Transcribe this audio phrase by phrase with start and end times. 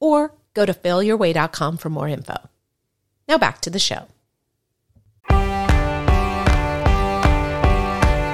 [0.00, 2.36] or go to failyourway.com for more info.
[3.28, 4.06] Now back to the show.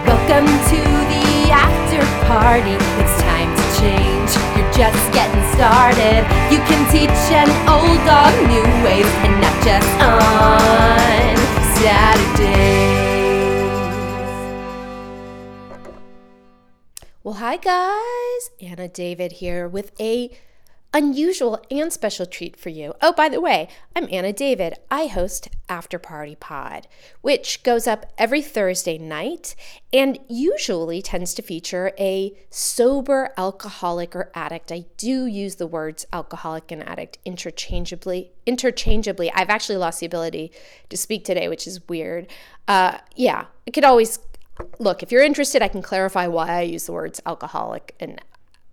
[0.06, 0.80] Welcome to
[1.12, 2.76] the after party.
[3.02, 4.30] It's time to change.
[4.56, 6.24] You're just getting started.
[6.50, 11.36] You can teach an old dog new ways and not just on
[11.76, 13.04] Saturdays.
[17.22, 18.50] Well, hi guys.
[18.60, 20.30] Anna David here with a
[20.94, 22.94] unusual and special treat for you.
[23.02, 24.74] Oh, by the way, I'm Anna David.
[24.92, 26.86] I host After Party Pod,
[27.20, 29.56] which goes up every Thursday night
[29.92, 34.70] and usually tends to feature a sober alcoholic or addict.
[34.70, 38.30] I do use the words alcoholic and addict interchangeably.
[38.46, 39.32] Interchangeably.
[39.32, 40.52] I've actually lost the ability
[40.90, 42.28] to speak today, which is weird.
[42.68, 44.20] Uh, yeah, I could always
[44.78, 45.02] look.
[45.02, 48.20] If you're interested, I can clarify why I use the words alcoholic and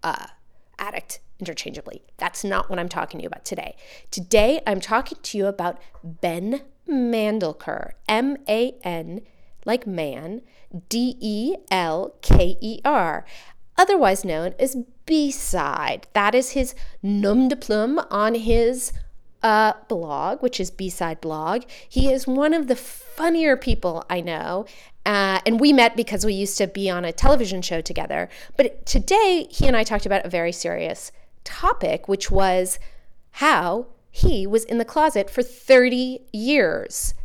[0.03, 0.27] uh,
[0.81, 2.03] addict interchangeably.
[2.17, 3.75] That's not what I'm talking to you about today.
[4.09, 9.21] Today, I'm talking to you about Ben Mandelker, M A N,
[9.65, 10.41] like man,
[10.89, 13.25] D E L K E R,
[13.77, 16.07] otherwise known as B Side.
[16.13, 18.91] That is his nom de plume on his
[19.43, 21.63] uh, blog, which is B Side Blog.
[21.87, 24.65] He is one of the funnier people I know.
[25.05, 28.29] Uh, and we met because we used to be on a television show together.
[28.55, 31.11] But today, he and I talked about a very serious
[31.43, 32.77] topic, which was
[33.31, 37.15] how he was in the closet for 30 years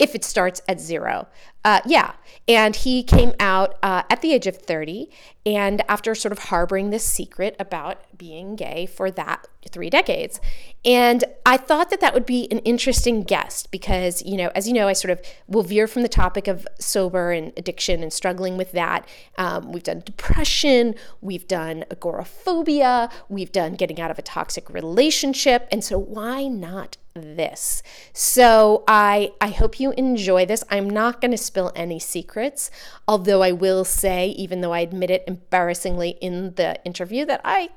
[0.00, 1.28] if it starts at zero.
[1.62, 2.12] Uh, yeah.
[2.48, 5.10] And he came out uh, at the age of 30
[5.44, 10.40] and after sort of harboring this secret about being gay for that three decades.
[10.86, 14.72] And I thought that that would be an interesting guest because, you know, as you
[14.72, 18.56] know, I sort of will veer from the topic of sober and addiction and struggling
[18.56, 19.06] with that.
[19.36, 25.68] Um, we've done depression, we've done agoraphobia, we've done getting out of a toxic relationship.
[25.70, 27.82] And so why not this.
[28.12, 30.64] So I I hope you enjoy this.
[30.70, 32.70] I'm not going to spill any secrets,
[33.08, 37.70] although I will say even though I admit it embarrassingly in the interview that I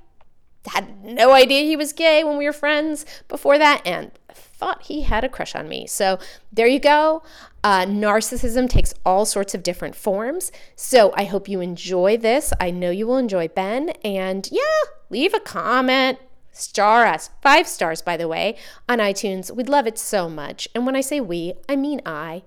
[0.67, 5.01] had no idea he was gay when we were friends before that and thought he
[5.01, 5.85] had a crush on me.
[5.88, 6.19] So
[6.51, 7.21] there you go.
[7.63, 10.51] Uh, narcissism takes all sorts of different forms.
[10.75, 12.53] So I hope you enjoy this.
[12.59, 13.89] I know you will enjoy Ben.
[14.03, 14.61] And yeah,
[15.09, 16.19] leave a comment,
[16.53, 17.30] star us.
[17.41, 19.53] Five stars, by the way, on iTunes.
[19.53, 20.68] We'd love it so much.
[20.74, 22.44] And when I say we, I mean I.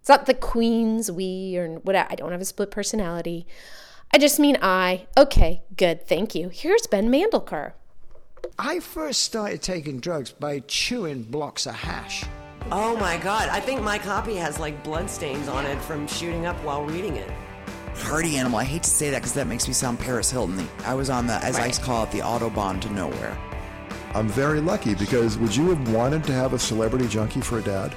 [0.00, 2.08] It's not the queen's we or whatever.
[2.10, 3.46] I don't have a split personality.
[4.12, 5.06] I just mean I.
[5.16, 6.06] Okay, good.
[6.06, 6.48] Thank you.
[6.48, 7.72] Here's Ben Mandelker.
[8.58, 12.24] I first started taking drugs by chewing blocks of hash.
[12.70, 16.46] Oh my god, I think my copy has like blood stains on it from shooting
[16.46, 17.30] up while reading it.
[18.02, 18.58] Party animal.
[18.58, 20.68] I hate to say that because that makes me sound Paris Hilton.
[20.84, 23.38] I was on the, as I call it, the autobahn to nowhere.
[24.14, 27.62] I'm very lucky because would you have wanted to have a celebrity junkie for a
[27.62, 27.94] dad?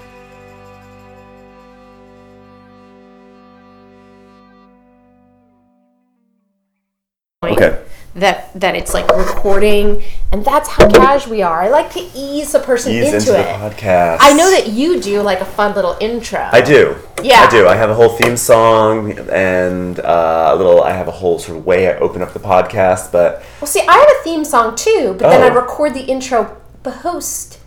[7.44, 7.87] Okay.
[8.18, 10.02] That that it's like recording,
[10.32, 11.62] and that's how casual we are.
[11.62, 13.56] I like to ease a person Ease into, into the it.
[13.60, 14.18] podcast.
[14.22, 16.50] I know that you do like a fun little intro.
[16.52, 16.96] I do.
[17.22, 17.42] Yeah.
[17.42, 17.68] I do.
[17.68, 20.82] I have a whole theme song and uh, a little.
[20.84, 23.82] I have a whole sort of way I open up the podcast, but Well, see,
[23.88, 25.60] I have a theme song too, but then I Oh.
[25.62, 27.60] record the intro post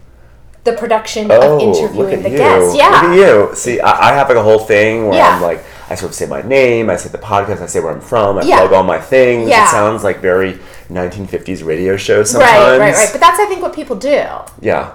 [0.65, 2.37] the production oh, of interviewing the you!
[2.39, 2.77] guests.
[2.77, 2.91] Yeah.
[2.91, 3.55] Look at you.
[3.55, 5.37] See, I, I have like a whole thing where Yeah.
[5.37, 7.93] I'm like, I sort of say my name, I say the podcast, I say where
[7.93, 8.59] I'm from, I Yeah.
[8.59, 9.49] plug all my things.
[9.49, 9.65] Yeah.
[9.65, 10.59] It sounds like very
[10.89, 12.53] 1950s radio show sometimes.
[12.53, 13.09] Right, right, right.
[13.13, 14.23] But that's I think what people do.
[14.61, 14.93] Yeah.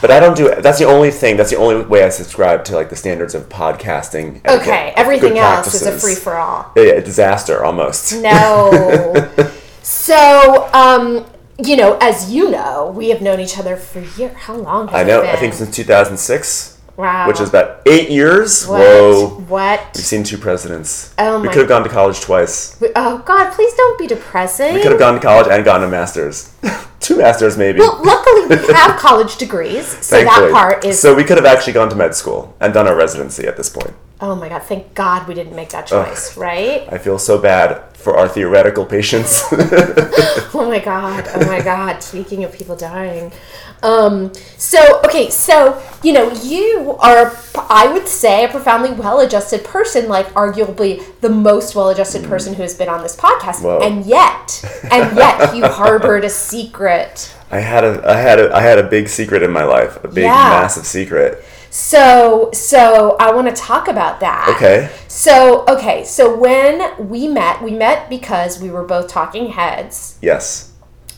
[0.00, 0.62] But I don't do it.
[0.62, 1.36] That's the only thing.
[1.36, 4.40] That's the only way I subscribe to like the standards of podcasting.
[4.44, 6.72] etiquette, Okay, everything else is a free for all.
[6.76, 8.12] Yeah, yeah, disaster almost.
[8.20, 9.14] No.
[9.82, 11.24] so, um,
[11.58, 14.34] you know, as you know, we have known each other for years.
[14.36, 14.88] How long?
[14.92, 15.22] I know.
[15.22, 17.26] I think since 2006, Wow.
[17.26, 18.66] which is about eight years.
[18.66, 18.80] what?
[18.80, 19.28] Whoa.
[19.48, 19.80] What?
[19.94, 21.12] We've seen two presidents.
[21.18, 21.42] Oh my.
[21.42, 22.80] we could have gone to college twice.
[22.94, 23.52] Oh God!
[23.52, 24.74] Please don't be depressing.
[24.74, 26.54] We could have gone to college and gotten a master's.
[27.00, 27.80] two masters, maybe.
[27.80, 31.74] Well, luckily we have college degrees, so that part is So we could have actually
[31.74, 33.94] gone to med school and done our residency at this point.
[34.26, 34.62] Oh my God!
[34.62, 36.88] Thank God we didn't make that choice, right?
[36.90, 39.44] I feel so bad for our theoretical patients.
[40.56, 41.28] Oh my god!
[41.34, 42.00] Oh my god!
[42.00, 43.32] Speaking of people dying,
[43.82, 47.36] um, so okay, so you know you are,
[47.68, 52.74] I would say, a profoundly well-adjusted person, like arguably the most well-adjusted person who has
[52.74, 53.80] been on this podcast, Whoa.
[53.82, 57.34] and yet, and yet, you harbored a secret.
[57.50, 60.08] I had a I had a I had a big secret in my life, a
[60.08, 60.50] big Yeah.
[60.60, 61.44] massive secret.
[61.74, 64.54] So, so I want to talk about that.
[64.54, 64.88] Okay.
[65.08, 70.70] So, okay, so when we met, we met because we were both talking heads Yes.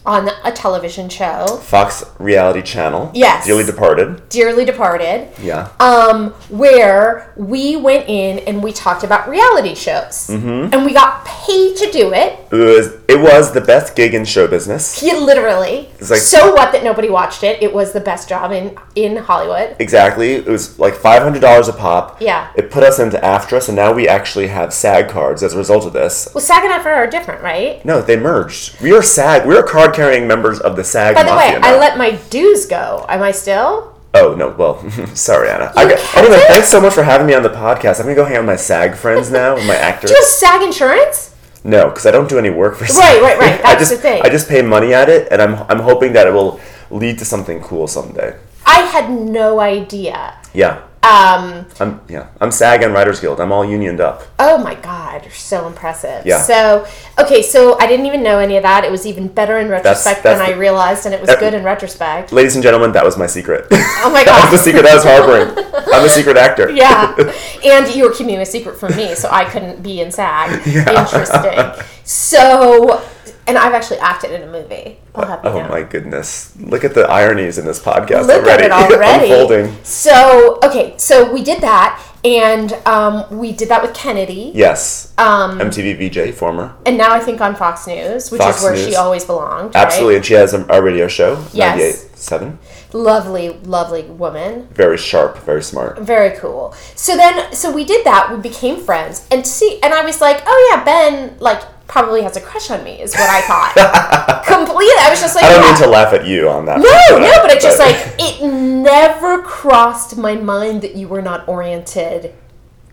[0.06, 3.10] On a television show, Fox reality channel.
[3.14, 3.44] Yes.
[3.46, 4.28] Dearly departed.
[4.28, 5.28] Dearly Departed.
[5.42, 5.68] Yeah.
[5.80, 10.72] um, where we went in and we talked about reality shows, Mm-hmm.
[10.72, 12.38] and we got paid to do it.
[12.50, 15.02] It was it was the best gig in show business.
[15.02, 15.88] Yeah, literally.
[15.98, 17.62] It's like- so what that nobody watched it?
[17.62, 19.76] It was the best job in in Hollywood.
[19.78, 20.32] Exactly.
[20.34, 22.20] It was like five hundred dollars a pop.
[22.20, 22.50] Yeah.
[22.56, 25.84] It put us into AFTRA, so now we actually have SAG cards as a result
[25.86, 26.28] of this.
[26.34, 27.84] Well, SAG and AFTRA are different, right?
[27.84, 28.80] No, they merged.
[28.80, 29.46] We are SAG.
[29.46, 32.12] We are card carrying members of the SAG By the way, mafia I let my
[32.31, 33.04] dues go.
[33.08, 33.94] Am I still?
[34.14, 35.72] Oh no, well, sorry, Anna.
[35.76, 37.98] I You got, kept anyway, thanks so much for having me on the podcast.
[38.00, 40.10] I'm gonna go hang out with my SAG friends now, with my actors.
[40.10, 41.34] Do you have SAG insurance?
[41.64, 42.96] No, because I don't do any work for SAG.
[42.96, 43.60] Right, right, right.
[43.64, 44.22] I That's just, the thing.
[44.25, 46.60] I just pay money at it, and I'm I'm hoping that it will
[46.90, 48.37] lead to something cool someday.
[48.64, 50.38] I had no idea.
[50.54, 50.82] Yeah.
[51.06, 52.28] Um, I'm yeah.
[52.40, 53.40] I'm SAG and Writers Guild.
[53.40, 54.22] I'm all unioned up.
[54.40, 56.26] oh my God, you're so impressive.
[56.26, 56.42] Yeah.
[56.42, 56.86] So,
[57.18, 58.84] okay, so I didn't even know any of that.
[58.84, 61.54] It was even better in retrospect that's than I realized, and it was that- good
[61.54, 62.32] in retrospect.
[62.32, 63.66] Ladies and gentlemen, that was my secret.
[63.70, 65.48] Oh my God, that was the secret I was harboring.
[65.94, 66.70] I'm a secret actor.
[66.70, 67.14] yeah.
[67.64, 70.66] And you were keeping a secret from me, so I couldn't be in SAG.
[70.66, 71.02] Yeah.
[71.04, 71.84] Interesting.
[72.04, 73.02] So,
[73.46, 74.98] and I've actually acted in a movie.
[75.14, 75.69] I'll have you Oh know.
[75.69, 76.56] my goodness!
[76.60, 78.64] Look at the ironies in this podcast Look already.
[78.64, 79.31] at it already.
[79.32, 79.84] Unfolding.
[79.84, 84.52] So, okay, so we did that, and um, we did that with Kennedy.
[84.54, 85.12] Yes.
[85.19, 85.96] Um, MTV
[86.31, 86.75] VJ, former.
[86.84, 88.87] And now I think on Fox News, which Fox is where News.
[88.88, 89.75] she always belonged.
[89.75, 90.16] Absolutely, Right?
[90.16, 91.42] and she has a, a radio show.
[91.52, 92.04] Yes.
[92.16, 92.56] 98.7.
[92.92, 94.69] Lovely, lovely woman.
[94.72, 95.99] Very sharp, very smart.
[95.99, 96.72] Very cool.
[96.94, 98.31] So then, so we did that.
[98.34, 102.36] We became friends, and see, and I was like, oh yeah, Ben, like probably has
[102.36, 104.44] a crush on me, is what I thought.
[104.46, 105.72] Completely, I was just like, I don't yeah.
[105.72, 106.78] mean to laugh at you on that.
[106.78, 111.46] No, no, but it just like it never crossed my mind that you were not
[111.48, 112.34] oriented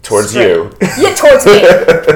[0.04, 0.48] towards straight.
[0.48, 0.72] you.
[0.98, 1.62] Yeah, towards me,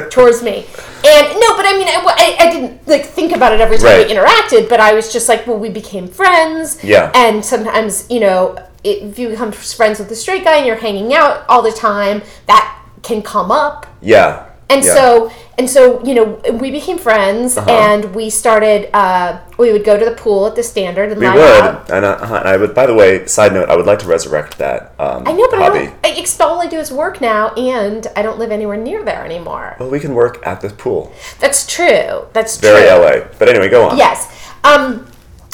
[0.11, 0.65] towards me.
[1.05, 3.85] And no, but I mean, I, I, I didn't like think about it every time
[3.87, 4.07] Right.
[4.07, 4.67] we interacted.
[4.69, 6.83] But I was just like, well, we became friends.
[6.83, 7.11] Yeah.
[7.15, 10.75] And sometimes, you know, it, if you become friends with a straight guy and you're
[10.75, 13.85] hanging out all the time, that can come up.
[14.01, 14.49] Yeah.
[14.69, 14.93] And yeah.
[14.93, 17.69] so, and so, you know, we became friends, Uh-huh.
[17.71, 18.89] and we started.
[18.95, 21.89] Uh, we would go to the pool at the Standard and we would, out.
[21.89, 22.75] and, uh, I would.
[22.75, 25.59] By the way, side note, I would like to resurrect that um, I know, but
[25.61, 25.93] I don't.
[26.03, 29.75] I, all I do is work now, and I don't live anywhere near there anymore.
[29.79, 31.11] Well, we can work at the pool.
[31.39, 32.27] That's true.
[32.33, 33.21] That's Very true.
[33.21, 33.27] LA.
[33.39, 33.97] But anyway, go on.
[33.97, 34.31] Yes.
[34.63, 35.07] Um,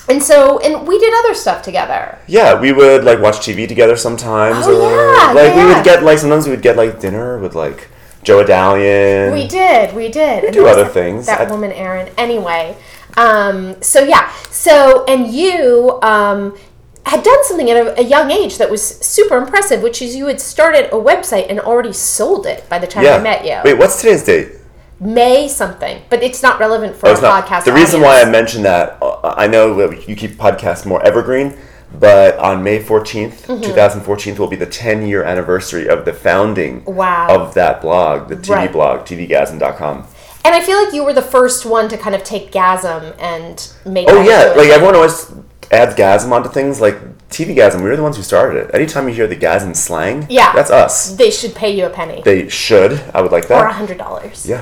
[0.10, 2.18] and so, and we did other stuff together.
[2.28, 6.04] Yeah, we would like watch TV together sometimes, Oh, or yeah, like we would get
[6.04, 7.88] like sometimes we would get like dinner with like
[8.24, 9.34] Joe Adalian.
[9.34, 10.46] We did, we did.
[10.46, 11.26] And do other that- things.
[11.26, 12.12] That I- woman, Erin.
[12.18, 12.76] Anyway,
[13.18, 16.58] um, so yeah, so and you um,
[17.06, 20.28] had done something at a, a young age that was super impressive, which is you
[20.28, 23.16] had started a website and already sold it by the time yeah.
[23.18, 23.60] I met you.
[23.64, 24.54] Wait, what's today's date?
[25.00, 27.66] May something, but it's not relevant for Oh, a podcast.
[27.66, 28.32] The reason why I audience.
[28.32, 31.58] mentioned that, uh, I know that you keep podcasts more evergreen,
[32.00, 33.62] but on May 14th, Mm-hmm.
[33.62, 37.28] 2014, will be the 10 year anniversary of the founding Wow.
[37.30, 38.72] of that blog, the TV Right.
[38.72, 40.08] blog, tvgasm.com.
[40.46, 43.68] And I feel like you were the first one to kind of take Gasm and
[43.86, 44.08] make.
[44.10, 44.54] Oh, yeah.
[44.58, 45.32] Like, everyone always
[45.72, 46.82] adds gasm onto things.
[46.82, 46.98] Like,
[47.30, 48.76] TV gasm, we were the ones who started it.
[48.76, 50.52] Anytime you hear the gasm slang, Yeah.
[50.54, 51.16] that's us.
[51.16, 53.02] They should pay you a penny They should.
[53.14, 53.62] I would like that.
[53.64, 54.46] or a hundred dollars.
[54.46, 54.62] Yeah.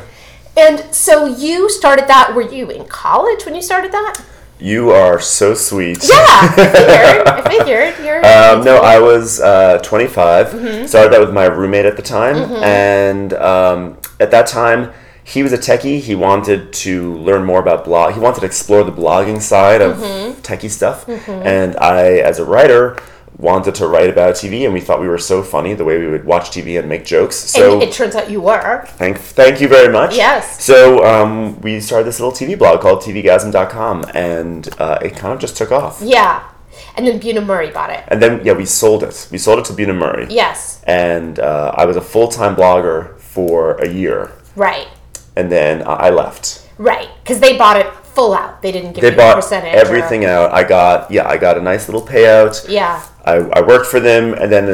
[0.55, 2.35] And so you started that.
[2.35, 4.21] Were you in college when you started that?
[4.62, 6.03] You are so sweet.
[6.03, 7.27] Yeah, I figured.
[7.27, 8.06] I figured.
[8.06, 8.18] You're.
[8.20, 10.48] Um, no, I was uh, 25.
[10.48, 10.86] Mm-hmm.
[10.86, 15.51] Started that with my roommate at the time, and um, at that time, he was
[15.51, 16.00] a techie.
[16.00, 18.13] He wanted to learn more about blog.
[18.13, 20.41] He wanted to explore the blogging side of Mm-hmm.
[20.41, 22.98] techie stuff, and I, as a writer,
[23.38, 24.65] wanted to write about TV.
[24.65, 27.05] And we thought we were so funny the way we would watch TV and make
[27.05, 27.35] jokes.
[27.35, 28.85] So and it turns out you were.
[28.97, 30.15] Thank, thank you very much.
[30.15, 30.63] Yes.
[30.63, 35.39] So um, we started this little TV blog called TVgasm.com, and uh, it kind of
[35.39, 36.01] just took off.
[36.03, 36.47] Yeah.
[36.95, 38.03] And then Bunim-Murray bought it.
[38.09, 39.27] And then, yeah, we sold it.
[39.31, 40.27] We sold it to Bunim-Murray.
[40.29, 40.81] Yes.
[40.85, 44.88] And uh, I was a full time blogger for a year, Right.
[45.35, 46.67] and then I I left.
[46.77, 47.07] Right.
[47.23, 48.62] Because they bought it full out.
[48.62, 49.74] They didn't give They a bought percentage.
[49.74, 50.51] everything or, out.
[50.53, 52.68] I got yeah, I got a nice little payout.
[52.70, 53.01] Yeah.
[53.25, 54.68] I, I worked for them, and then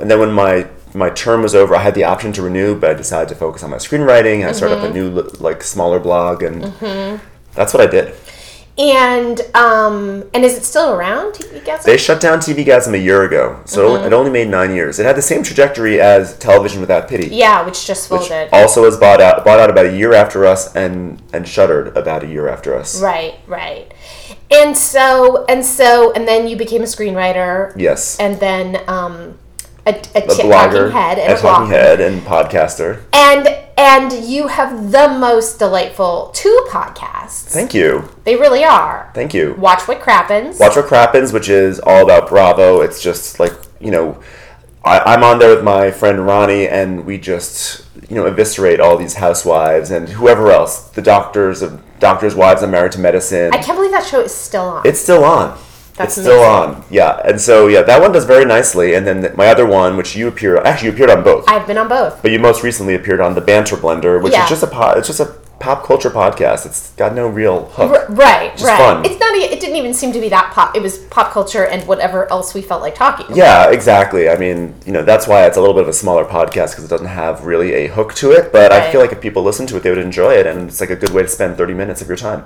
[0.00, 2.90] and then when my my term was over, I had the option to renew, but
[2.90, 4.36] I decided to focus on my screenwriting.
[4.40, 4.84] And I started Mm-hmm.
[4.86, 6.72] up a new like smaller blog, and
[7.54, 8.14] that's what I did.
[8.78, 11.32] And um, and is it still around?
[11.34, 11.82] TV Gasm?
[11.82, 14.06] They shut down TV Gasm a year ago, so Mm-hmm.
[14.06, 14.98] it only made nine years.
[15.00, 17.28] It had the same trajectory as Television Without Pity.
[17.34, 18.50] yeah, which just which folded.
[18.52, 22.22] also was bought out bought out about a year after us and and shuttered about
[22.22, 23.00] a year after us.
[23.02, 23.92] right, right.
[24.50, 27.72] And so and so and then you became a screenwriter.
[27.76, 28.16] Yes.
[28.20, 29.38] And then um,
[29.86, 31.70] a, a, a blogger head and, and a talking blogger.
[31.70, 33.02] head and podcaster.
[33.12, 37.44] And and you have the most delightful two podcasts.
[37.48, 39.10] Thank you, They really are.
[39.14, 39.54] thank you.
[39.56, 40.58] Watch What Crappens.
[40.58, 42.80] Watch What Crappens, which is all about Bravo.
[42.80, 44.20] It's just like you know,
[44.84, 48.96] I, I'm on there with my friend Ronnie, and we just you know eviscerate all
[48.96, 53.52] these housewives and whoever else, the doctors of doctors' wives are married to medicine.
[53.54, 54.86] I can't believe that show is still on.
[54.86, 55.58] It's still on.
[55.98, 56.82] That's it's still amazing.
[56.82, 56.84] on.
[56.90, 58.94] Yeah, and so yeah, that one does very nicely.
[58.94, 61.78] And then my other one, which you appear, actually you appeared on both, I've been
[61.78, 62.22] on both.
[62.22, 64.44] but you most recently appeared on the Banter Blender, which Yeah.
[64.44, 66.64] is just a po- it's just a pop culture podcast.
[66.66, 67.90] It's got no real hook.
[67.90, 68.78] R- right, Just right.
[68.78, 69.04] fun.
[69.04, 69.34] It's not.
[69.36, 70.76] e- It didn't even seem to be that pop.
[70.76, 73.26] It was pop culture and whatever else we felt like talking.
[73.26, 73.36] about.
[73.36, 74.28] Yeah, exactly.
[74.28, 76.84] I mean, you know, that's why it's a little bit of a smaller podcast because
[76.84, 78.52] it doesn't have really a hook to it.
[78.52, 80.80] But I feel like if people listen to it, they would enjoy it, and it's
[80.80, 82.44] like a good way to spend thirty minutes of your time,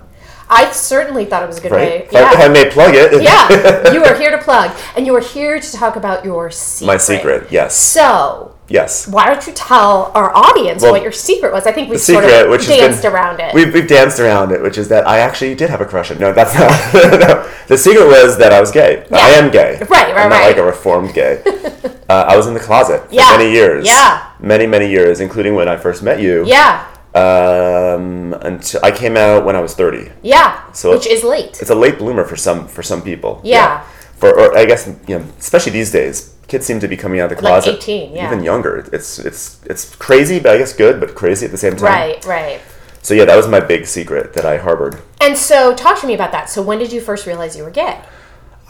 [0.54, 1.88] I certainly thought it was a good right?
[1.88, 1.96] way.
[2.04, 2.48] If, I, if I Yeah.
[2.52, 5.96] may plug it, yeah, you are here to plug, and you are here to talk
[5.96, 6.86] about your secret.
[6.86, 7.50] my secret.
[7.50, 9.08] Yes, So, yes.
[9.08, 11.66] why don't you tell our audience Well, what your secret was?
[11.66, 13.54] I think we sort secret, of which danced been, around it.
[13.54, 16.18] We've, we've danced around it, which is that I actually did have a crush on.
[16.18, 16.70] No, that's not.
[17.20, 17.50] no.
[17.68, 19.06] The secret was that I was gay.
[19.10, 19.78] I am gay.
[19.80, 20.46] Right, right, I'm not right.
[20.48, 21.42] like a reformed gay.
[22.10, 23.86] uh, I was in the closet for many years.
[23.86, 24.28] yeah.
[24.38, 26.44] Many, many years, including when I first met you.
[26.46, 30.10] yeah, Um, until I came out when I was 30.
[30.22, 30.72] yeah.
[30.72, 31.60] So which is late.
[31.60, 33.40] It's a late bloomer for some for some people.
[33.44, 33.82] Yeah.
[34.16, 37.30] For or I guess you know, especially these days, kids seem to be coming out
[37.30, 38.26] of the Like closet 18, yeah.
[38.26, 38.88] even younger.
[38.92, 41.84] It's it's it's crazy, but I guess good, but crazy at the same time.
[41.84, 42.60] Right, right.
[43.02, 45.02] So yeah, that was my big secret that I harbored.
[45.20, 46.48] And so, talk to me about that.
[46.48, 48.00] So, when did you first realize you were gay?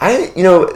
[0.00, 0.68] I you know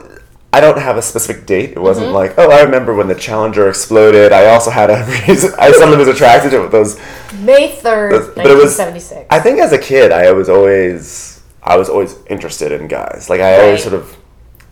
[0.56, 1.70] I don't have a specific date.
[1.72, 2.14] It wasn't Mm-hmm.
[2.22, 4.32] like oh I remember when the Challenger exploded.
[4.32, 5.52] I also had a reason.
[5.58, 6.70] I someone was attracted to it.
[6.70, 6.98] those.
[7.40, 9.26] May third, But it was seventy six.
[9.30, 13.28] I think as a kid, I was always I was always interested in guys.
[13.28, 14.16] Like I always sort of,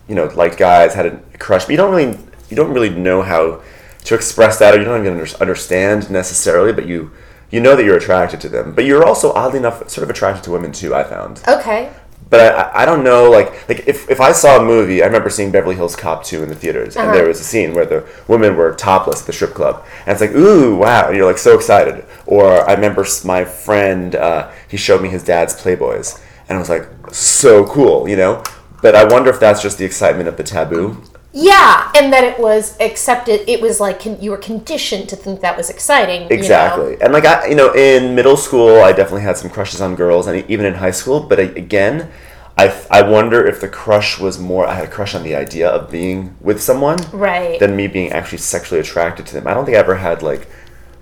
[0.08, 1.64] you know, liked guys, had a crush.
[1.64, 3.60] But you don't really you don't really know how
[4.04, 6.72] to express that, or you don't even under, understand necessarily.
[6.72, 7.10] But you
[7.50, 8.74] you know that you're attracted to them.
[8.74, 10.94] But you're also oddly enough sort of attracted to women too.
[10.94, 11.42] I found.
[11.46, 11.92] Okay.
[12.30, 15.30] But I- I, don't know, like, like if, if I saw a movie, I remember
[15.30, 17.14] seeing Beverly Hills Cop 2 in the theaters, and Uh-huh.
[17.16, 20.20] there was a scene where the women were topless at the strip club, and it's
[20.20, 22.04] like, ooh, wow, and you're like so excited.
[22.26, 26.70] Or I remember my friend, uh, he showed me his dad's Playboys, and I was
[26.70, 28.42] like, so cool, you know?
[28.82, 31.02] But I wonder if that's just the excitement of the taboo.
[31.36, 33.42] Yeah, and that it was accepted.
[33.50, 36.22] It was like con- you were conditioned to think that was exciting.
[36.22, 36.34] you know?
[36.36, 36.96] Exactly.
[37.00, 40.28] And like I, you know, in middle school, I definitely had some crushes on girls,
[40.28, 41.18] and even in high school.
[41.20, 42.08] But I, again,
[42.56, 44.64] I, I wonder if the crush was more.
[44.64, 47.58] I had a crush on the idea of being with someone, Right.
[47.58, 49.48] Than me being actually sexually attracted to them.
[49.48, 50.46] I don't think I ever had like.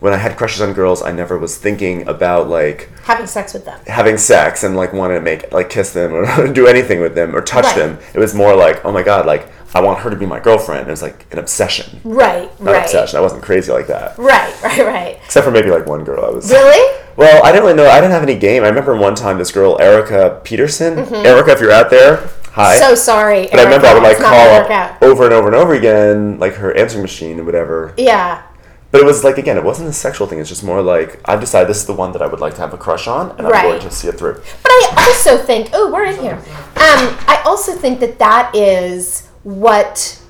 [0.00, 3.64] When I had crushes on girls, I never was thinking about like Having sex with
[3.66, 3.78] them.
[3.86, 7.36] having sex and like wanting to make like kiss them or do anything with them
[7.36, 7.76] or touch Right.
[7.76, 7.98] them.
[8.12, 10.86] It was more like, oh my god, like I want her to be my girlfriend.
[10.86, 12.48] It was like an obsession, Right.
[12.60, 12.82] not right.
[12.84, 13.18] obsession.
[13.18, 14.52] I wasn't crazy like that, Right.
[14.62, 14.86] Right.
[14.86, 15.18] Right.
[15.24, 16.24] except for maybe like one girl.
[16.24, 16.98] I was Really?
[17.16, 17.88] well, I didn't really know.
[17.88, 18.64] I didn't have any game.
[18.64, 20.98] I remember one time this girl, Erica Peterson.
[21.14, 22.74] Erica, if you're out there, hi.
[22.76, 22.84] Mm-hmm.
[22.84, 23.48] So sorry.
[23.50, 25.56] but I remember I would like It's not gonna work call over and over and
[25.56, 27.94] over again, like her answering machine or whatever.
[27.96, 28.42] Yeah.
[28.90, 30.38] But it was like again, it wasn't a sexual thing.
[30.38, 32.60] It's just more like I've decided this is the one that I would like to
[32.60, 33.62] have a crush on, and I'm Right.
[33.62, 34.34] going to see it through.
[34.62, 36.34] But I also think, oh, we're in here.
[36.76, 40.20] Um, I also think that that is what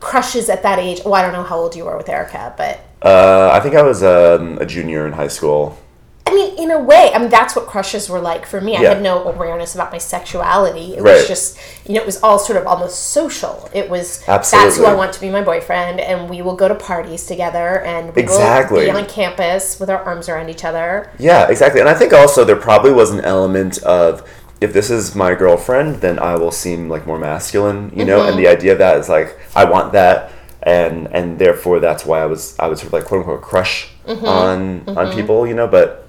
[0.00, 1.00] crushes at that age.
[1.04, 3.82] Well, I don't know how old you were with Erica, but Uh, I think I
[3.82, 5.78] was um, a junior in high school.
[6.26, 8.76] I mean, in a way, I mean, that's what crushes were like for me.
[8.76, 8.88] I Yeah.
[8.90, 10.94] had no awareness about my sexuality.
[10.96, 13.68] It was just, you know, it was all sort of almost social.
[13.72, 16.74] It was, that's who I want to be my boyfriend, and we will go to
[16.76, 18.86] parties together, and we Exactly.
[18.86, 21.10] will be on campus with our arms around each other.
[21.18, 21.80] Yeah, exactly.
[21.80, 24.22] And I think also there probably was an element of
[24.60, 28.26] if this is my girlfriend, then I will seem like more masculine, you know.
[28.26, 28.56] And the mm-hmm.
[28.56, 32.58] idea of that is like I want that, and and therefore that's why I was
[32.58, 34.24] I was sort of like quote unquote crush mm-hmm.
[34.24, 34.98] on mm-hmm.
[34.98, 35.66] on people, you know.
[35.66, 36.06] But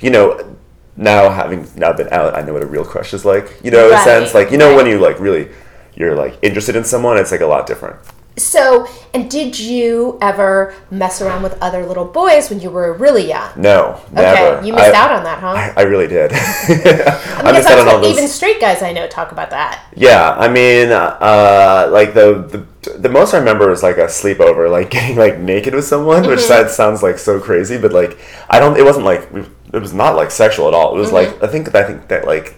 [0.00, 0.56] you know,
[0.96, 3.60] now having now been out, I know what a real crush is like.
[3.64, 5.48] You know, in a sense, like you know when you like really
[5.94, 7.98] you're like interested in someone, it's like a lot different.
[8.38, 13.26] So, and did you ever mess around with other little boys when you were really
[13.28, 13.50] young?
[13.56, 14.56] No, never.
[14.58, 15.48] Okay, you missed I- out on that, huh?
[15.48, 16.32] I, I really did.
[16.34, 18.12] I Because missed out on all those.
[18.12, 19.82] even straight guys I know talk about that.
[19.96, 24.70] Yeah, I mean, uh, like the, the the most I remember is like a sleepover,
[24.70, 26.48] like getting like naked with someone, which Mm-hmm.
[26.64, 28.18] that sounds like so crazy, but like
[28.50, 28.76] I don't.
[28.78, 29.28] It wasn't like
[29.72, 30.94] it was not like sexual at all.
[30.94, 31.40] It was Mm-hmm.
[31.40, 32.56] like I think I think that like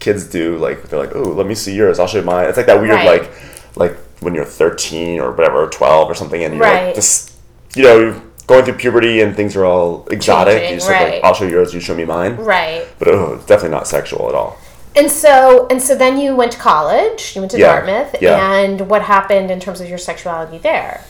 [0.00, 2.48] kids do like they're like, oh, let me see yours, I'll show you mine.
[2.48, 3.22] It's like that weird Right.
[3.22, 3.32] like
[3.76, 6.86] like when you're 13 or whatever, or 12 or something, and you're Right.
[6.86, 7.32] like just
[7.74, 10.54] you know going through puberty and things are all exotic.
[10.54, 11.22] Changing, you just like.
[11.24, 12.36] I'll show you yours, you show me mine.
[12.36, 12.86] Right.
[12.98, 14.58] But oh, it's definitely not sexual at all.
[14.96, 18.52] And so and so then you went to college, you went to Yeah, Dartmouth, yeah.
[18.54, 21.04] and what happened in terms of your sexuality there?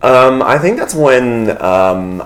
[0.00, 2.22] Um, I think that's when um,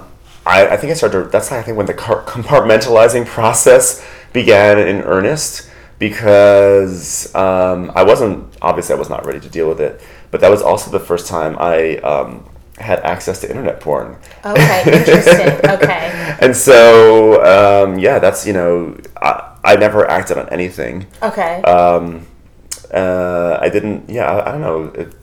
[0.47, 1.31] I, I think I started.
[1.33, 8.57] That's I think when the car- compartmentalizing process began in earnest because um, I wasn't
[8.63, 10.01] obviously I was not ready to deal with it,
[10.31, 14.17] but that was also the first time I um, had access to internet porn.
[14.45, 15.59] Okay, interesting.
[15.79, 16.37] Okay.
[16.41, 21.07] And so um, yeah, that's you know I, I never acted on anything.
[21.23, 21.63] Okay.
[21.63, 22.27] Um,
[22.93, 24.09] uh, I didn't.
[24.09, 24.85] Yeah, I, I don't know.
[24.95, 25.15] It,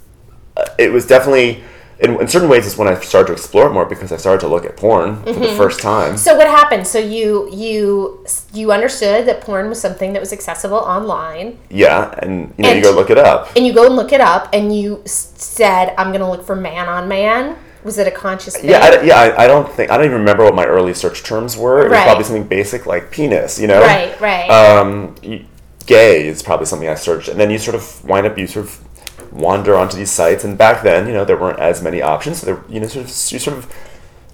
[0.78, 1.64] it was definitely
[2.00, 2.66] in, in certain ways.
[2.68, 5.24] It's when I started to explore it more because I started to look at porn
[5.24, 6.10] for the first time.
[6.10, 6.18] Mm-hmm.
[6.18, 6.86] so what happened?
[6.88, 12.54] So you you you understood that porn was something that was accessible online, Yeah, and
[12.58, 13.50] you know you go look it up.
[13.56, 16.56] and you go and look it up, and you said, "I'm going to look for
[16.56, 18.72] man on man." Was it a conscious thing?
[18.72, 19.16] Yeah, I, yeah.
[19.16, 21.82] I, I don't think I don't even remember what my early search terms were.
[21.82, 22.04] It was Right.
[22.06, 23.60] probably something basic like penis.
[23.60, 23.80] You know.
[23.80, 24.50] Right, right.
[24.50, 25.16] Um,
[25.86, 28.66] gay is probably something I searched, and then you sort of wind up you sort
[28.66, 28.80] of
[29.36, 32.40] wander onto these sites, and back then you know there weren't as many options.
[32.40, 33.74] So there, you know, sort of you sort of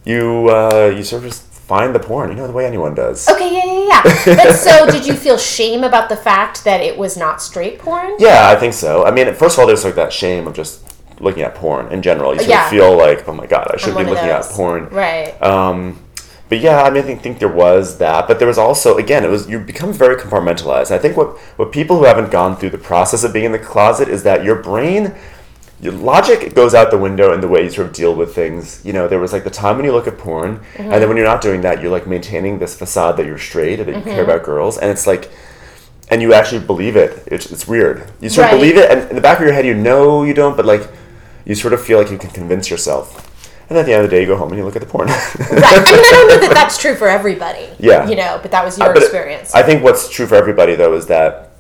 [0.06, 2.30] you uh, you sort of just find the porn.
[2.30, 3.28] You know the way anyone does.
[3.30, 4.36] Okay, yeah, yeah, yeah.
[4.36, 8.16] but so, did you feel shame about the fact that it was not straight porn?
[8.20, 9.06] Yeah, I think so.
[9.06, 10.88] I mean, first of all, there's like that shame of just
[11.20, 12.34] looking at porn in general.
[12.34, 12.64] You sort Yeah.
[12.66, 14.90] of feel like, oh my god, I shouldn't be looking at porn.
[14.90, 15.40] Right.
[15.42, 16.00] Um,
[16.52, 19.24] but yeah, I mean, I think, think there was that, but there was also again,
[19.24, 20.92] it was you become very compartmentalized.
[20.92, 23.66] I think what what people who haven't gone through the process of being in the
[23.74, 25.16] closet is that your brain.
[25.80, 28.86] Your logic goes out the window in the way you sort of deal with things.
[28.86, 31.08] You know, there was like the time when you look at porn, and then mm-hmm.
[31.08, 33.96] when you're not doing that, you're like maintaining this facade that you're straight and that
[33.96, 34.30] you care mm-hmm.
[34.30, 35.32] about girls, and it's like,
[36.10, 37.24] and you actually believe it.
[37.28, 38.12] It's, it's weird.
[38.20, 38.54] You sort Right.
[38.54, 40.66] of believe it, and in the back of your head, you know you don't, but
[40.66, 40.88] like,
[41.46, 43.31] you sort of feel like you can convince yourself.
[43.72, 44.86] And at the end of the day, you go home and you look at the
[44.88, 45.08] porn.
[45.08, 45.16] right.
[45.40, 47.70] I mean, I don't know that that's true for everybody.
[47.80, 48.06] Yeah.
[48.10, 49.56] You know, but that was your But experience.
[49.56, 51.52] I think what's true for everybody though is that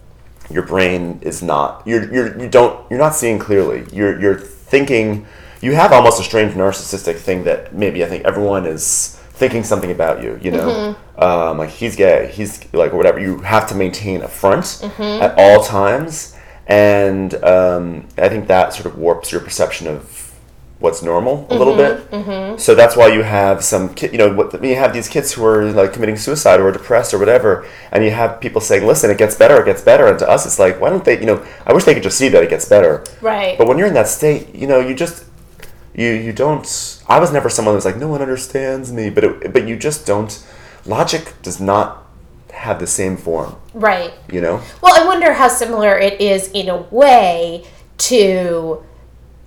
[0.50, 3.86] your brain is not you're you're you don't you're not seeing clearly.
[3.94, 5.26] You're you're thinking
[5.62, 9.92] you have almost a strange narcissistic thing that maybe I think everyone is thinking something
[9.92, 10.38] about you.
[10.42, 11.24] You know, Mm-hmm.
[11.24, 13.22] um, like he's gay, he's like whatever.
[13.22, 15.24] You have to maintain a front Mm-hmm.
[15.24, 16.36] at all times,
[16.68, 20.21] and um, I think that sort of warps your perception of
[20.82, 22.60] what's normal a little Mm-hmm, bit.
[22.60, 25.32] So that's why you have some kid, you know, what when you have these kids
[25.34, 29.10] who are like committing suicide or depressed or whatever, and you have people saying, "Listen,
[29.12, 31.20] it gets better, it gets better," and to us, it's like, why don't they?
[31.20, 33.04] You know, I wish they could just see that it gets better.
[33.22, 33.58] Right.
[33.58, 35.26] But when you're in that state, you know, you just
[35.94, 36.66] you you don't.
[37.08, 40.06] I was never someone was like, no one understands me, but it, but you just
[40.08, 40.32] don't.
[40.86, 42.04] Logic does not
[42.52, 43.56] have the same form.
[43.74, 44.12] right.
[44.32, 44.62] You know.
[44.82, 47.66] Well, I wonder how similar it is in a way
[48.10, 48.84] to,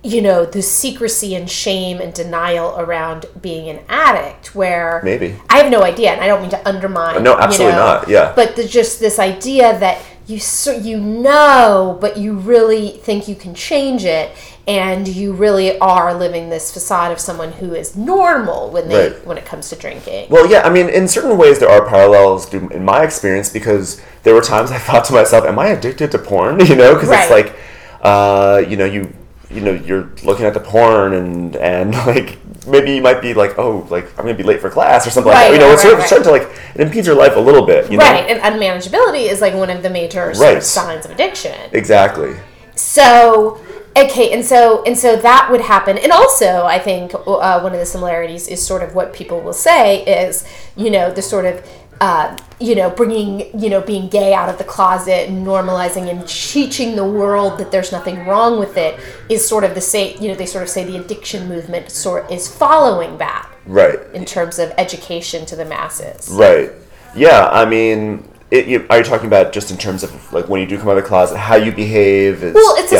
[0.05, 5.35] you know, the secrecy and shame and denial around being an addict, where Maybe.
[5.49, 7.23] I have no idea, and I don't mean to undermine.
[7.23, 8.31] No, you absolutely know, not, yeah.
[8.35, 13.35] But the, just this idea that you so, you know, but you really think you
[13.35, 14.31] can change it,
[14.67, 19.25] and you really are living this facade of someone who is normal when they Right.
[19.25, 20.27] when it comes to drinking.
[20.29, 24.35] Well, yeah, I mean, in certain ways, there are parallels in my experience because there
[24.35, 27.31] were times I thought to myself, "Am I addicted to porn?" You know, because it's
[27.31, 27.55] like,
[28.01, 29.11] uh, you know, you,
[29.55, 32.37] you know, you're looking at the porn and and like
[32.67, 35.31] maybe you might be like, "Oh, like I'm gonna be late for class" or something
[35.31, 35.53] like that.
[35.53, 37.39] You know, right, it's sort of right, starting to like it impedes your life a
[37.39, 37.91] little bit.
[37.91, 41.11] You know, Right, and unmanageability is like one of the major sort of signs of
[41.11, 41.57] addiction.
[41.71, 42.35] exactly.
[42.75, 43.59] So
[43.95, 47.79] okay, and so and so that would happen, and also I think uh, one of
[47.79, 51.67] the similarities is sort of what people will say is you know the sort of.
[52.01, 56.27] Uh, you know, bringing you know being gay out of the closet and normalizing and
[56.27, 60.21] teaching the world that there's nothing wrong with it is sort of the same.
[60.21, 63.97] You know, they sort of say the addiction movement sort is following that Right.
[64.13, 66.29] in terms of education to the masses.
[66.29, 66.71] Right.
[67.15, 67.47] Yeah.
[67.47, 70.67] I mean, it, you, are you talking about just in terms of like when you
[70.67, 72.43] do come out of the closet, how you behave?
[72.43, 72.91] Is, Well, it's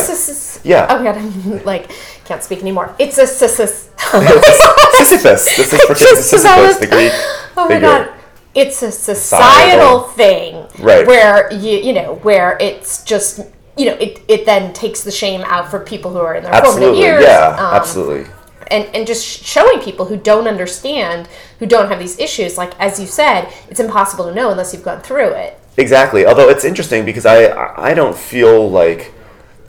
[0.65, 0.79] yeah.
[0.79, 0.87] a Yeah.
[0.89, 1.91] Oh god, I'm like
[2.23, 2.95] can't speak anymore.
[2.97, 3.89] It's a sis- sis-
[4.93, 5.45] Sisyphus.
[5.57, 7.11] This is for Sisyphus, the Greek
[7.57, 8.11] Oh my god.
[8.55, 9.99] It's a societal Societal.
[10.01, 11.05] thing Right.
[11.05, 13.41] where you you know where it's just
[13.77, 16.53] you know, it, it then takes the shame out for people who are in their
[16.53, 17.23] formative Absolutely, years.
[17.23, 18.25] yeah, um, absolutely.
[18.71, 21.27] and and just showing people who don't understand,
[21.59, 24.83] who don't have these issues, like as you said, it's impossible to know unless you've
[24.83, 25.59] gone through it.
[25.75, 26.25] Exactly.
[26.25, 27.51] Although it's interesting because I
[27.89, 29.11] I don't feel like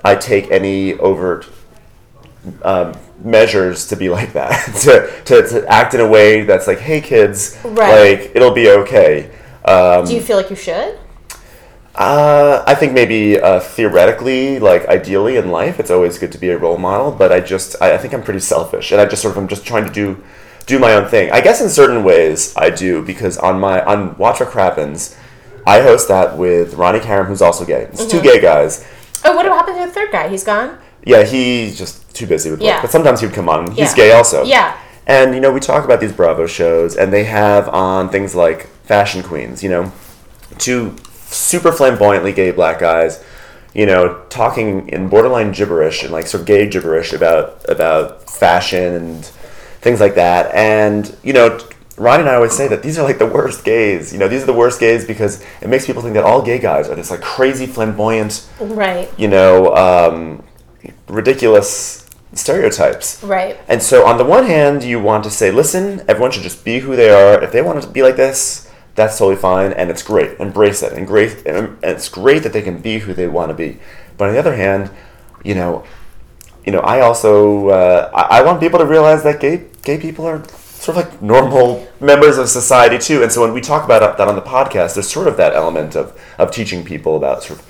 [0.04, 1.48] I take any overt
[2.62, 4.50] um, measures to be like that
[4.82, 8.20] to, to to act in a way that's like, hey kids, Right.
[8.20, 9.30] like it'll be okay.
[9.64, 10.98] Um, Do you feel like you should?
[11.94, 16.50] uh, I think maybe uh, theoretically, like ideally in life, it's always good to be
[16.50, 17.10] a role model.
[17.10, 19.48] But I just I, I think I'm pretty selfish, and I just sort of I'm
[19.48, 20.22] just trying to do
[20.66, 21.30] do my own thing.
[21.32, 25.16] I guess in certain ways I do because on my on Watch What Crappens,
[25.66, 27.84] I host that with Ronnie Karam, who's also gay.
[27.92, 28.86] It's two gay guys.
[29.24, 30.28] Oh, what happened to the third guy?
[30.28, 30.78] He's gone.
[31.06, 32.66] Yeah, he's just too busy with work.
[32.66, 32.82] Yeah.
[32.82, 33.60] But sometimes he would come on.
[33.60, 33.96] and He's Yeah.
[33.96, 34.44] gay also.
[34.44, 34.74] Yeah.
[35.06, 38.68] And you know, we talk about these Bravo shows, and they have on things like
[38.84, 39.62] fashion queens.
[39.62, 39.92] You know,
[40.58, 40.96] two
[41.30, 43.20] super flamboyantly gay black guys.
[43.72, 48.94] You know, talking in borderline gibberish and like sort of gay gibberish about about fashion
[48.94, 49.24] and
[49.80, 50.52] things like that.
[50.54, 51.58] And you know,
[51.98, 54.12] Ronnie and I always say that these are like the worst gays.
[54.12, 56.58] You know, these are the worst gays because it makes people think that all gay
[56.58, 59.08] guys are this like crazy flamboyant Right.
[59.16, 60.42] you know, um,
[61.08, 63.22] ridiculous stereotypes.
[63.22, 63.58] Right.
[63.68, 66.80] And so, on the one hand, you want to say, listen, everyone should just be
[66.80, 67.42] who they are.
[67.42, 70.38] If they want to be like this, that's totally fine, and it's great.
[70.40, 73.54] Embrace it, and great, and it's great that they can be who they want to
[73.54, 73.78] be.
[74.16, 74.90] But on the other hand,
[75.44, 75.84] you know,
[76.64, 80.26] you know, I also uh, I, I want people to realize that gay gay people
[80.26, 83.22] are sort of like normal members of society too.
[83.22, 85.94] And so when we talk about that on the podcast, there's sort of that element
[85.94, 87.66] of of teaching people about sort of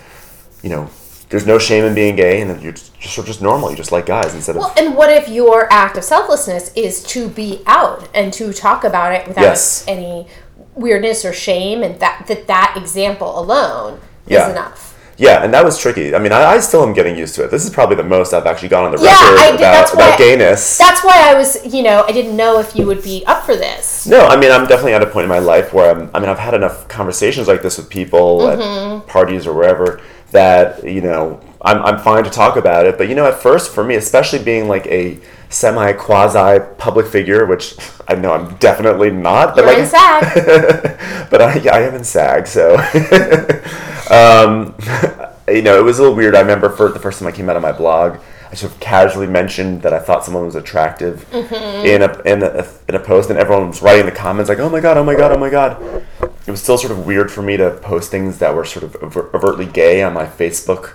[0.63, 0.91] you know,
[1.29, 3.71] there's no shame in being gay, and you're just, of just normal.
[3.71, 7.03] You just like guys instead of Well, and what if your act of selflessness is
[7.05, 9.85] to be out and to talk about it without Yes.
[9.89, 10.27] any
[10.75, 14.47] weirdness or shame, and that that that example alone Yeah.
[14.47, 14.96] is enough.
[15.19, 16.15] Yeah, and that was tricky.
[16.15, 17.51] I mean, I, I still am getting used to it.
[17.51, 19.73] This is probably the most I've actually gone on the Yeah, record I did- about
[19.73, 20.79] that's about why- gayness.
[20.79, 23.57] That's why I was, you know, I didn't know if you would be up for
[23.57, 24.07] this.
[24.07, 26.11] No, I mean I'm definitely at a point in my life where I'm.
[26.15, 28.99] I mean I've had enough conversations like this with people Mm-hmm.
[28.99, 30.01] at parties or wherever
[30.33, 32.99] that you know I'm I'm fine to talk about it.
[32.99, 37.47] But you know, at first for me, especially being like a semi quasi public figure,
[37.47, 37.75] which
[38.09, 39.55] I know I'm definitely not.
[39.55, 40.25] But You're like, in SAG.
[41.31, 42.77] but I, I am in SAG, so
[44.11, 44.75] um,
[45.49, 46.35] you know it was a little weird.
[46.35, 48.19] I remember for the first time I came out on my blog,
[48.51, 52.67] I sort of casually mentioned that I thought someone was attractive in a in a
[52.89, 55.05] in a post, and everyone was writing in the comments like, "Oh my god, oh
[55.05, 56.05] my god, oh my god."
[56.47, 58.95] It was still sort of weird for me to post things that were sort of
[59.03, 60.93] over- overtly gay on my Facebook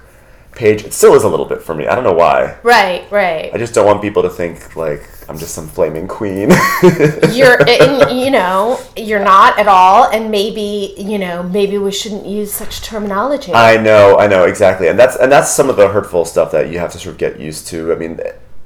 [0.53, 0.85] page.
[0.85, 1.87] It still is a little bit for me.
[1.87, 2.57] I don't know why.
[2.63, 3.53] right, right.
[3.53, 6.49] I just don't want people to think like I'm just some flaming queen.
[7.31, 12.25] you're and, you know you're not at all and maybe you know maybe we shouldn't
[12.25, 15.87] use such terminology I know, I know exactly, and that's and that's some of the
[15.87, 17.93] hurtful stuff that you have to sort of get used to.
[17.93, 18.19] I mean,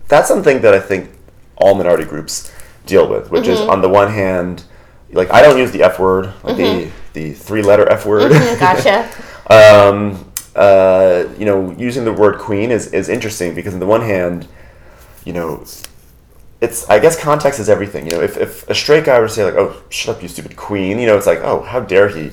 [0.08, 1.12] that's something that I think
[1.58, 2.52] all minority groups
[2.88, 4.64] deal with, which is on the one hand,
[5.12, 8.32] like I don't use the F word, like the the three letter F word.
[8.60, 9.08] gotcha
[9.52, 14.02] um, uh, you know, using the word queen is is interesting because on the one
[14.02, 14.48] hand,
[15.26, 15.64] you know.
[16.62, 18.06] It's I guess context is everything.
[18.06, 20.28] You know, if, if a straight guy were to say like, "Oh, shut up, you
[20.30, 22.32] stupid queen," you know, it's like, "Oh, how dare he?"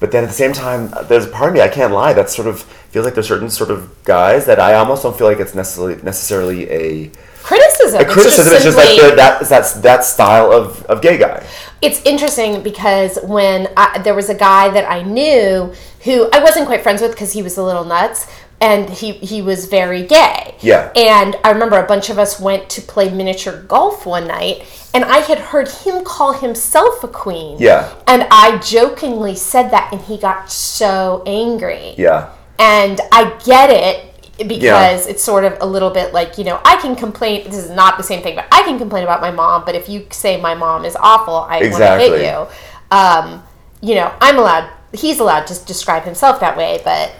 [0.00, 2.28] But then at the same time, there's a part of me I can't lie that
[2.28, 5.38] sort of feels like there's certain sort of guys that I almost don't feel like
[5.40, 7.10] it's necessarily necessarily a,
[7.42, 8.52] criticism a It's criticism.
[8.54, 11.46] It's just like simply- the, that that's that style of, of gay guy.
[11.80, 15.72] it's interesting because when I, there was a guy that I knew
[16.04, 18.26] who I wasn't quite friends with because he was a little nuts
[18.64, 20.54] and he he was very gay.
[20.60, 20.90] Yeah.
[20.96, 24.62] And I remember a bunch of us went to play miniature golf one night
[24.94, 27.58] and I had heard him call himself a queen.
[27.58, 27.92] Yeah.
[28.06, 31.94] And I jokingly said that and he got so angry.
[31.98, 34.10] Yeah, And I get it
[34.48, 37.44] because it's sort of a little bit like, you know, I can complain.
[37.44, 39.64] This is not the same thing, but I can complain about my mom.
[39.66, 42.08] But if you say my mom is awful, I Exactly.
[42.10, 42.96] want to hit you.
[42.96, 43.42] Um,
[43.82, 47.12] you know, I'm allowed, he's allowed to describe himself that way, but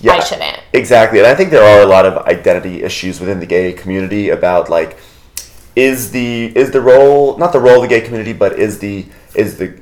[0.00, 0.60] yeah, I shouldn't.
[0.72, 4.30] Exactly, and I think there are a lot of identity issues within the gay community
[4.30, 4.98] about like,
[5.74, 9.06] is the is the role not the role of the gay community, but is the
[9.34, 9.80] is the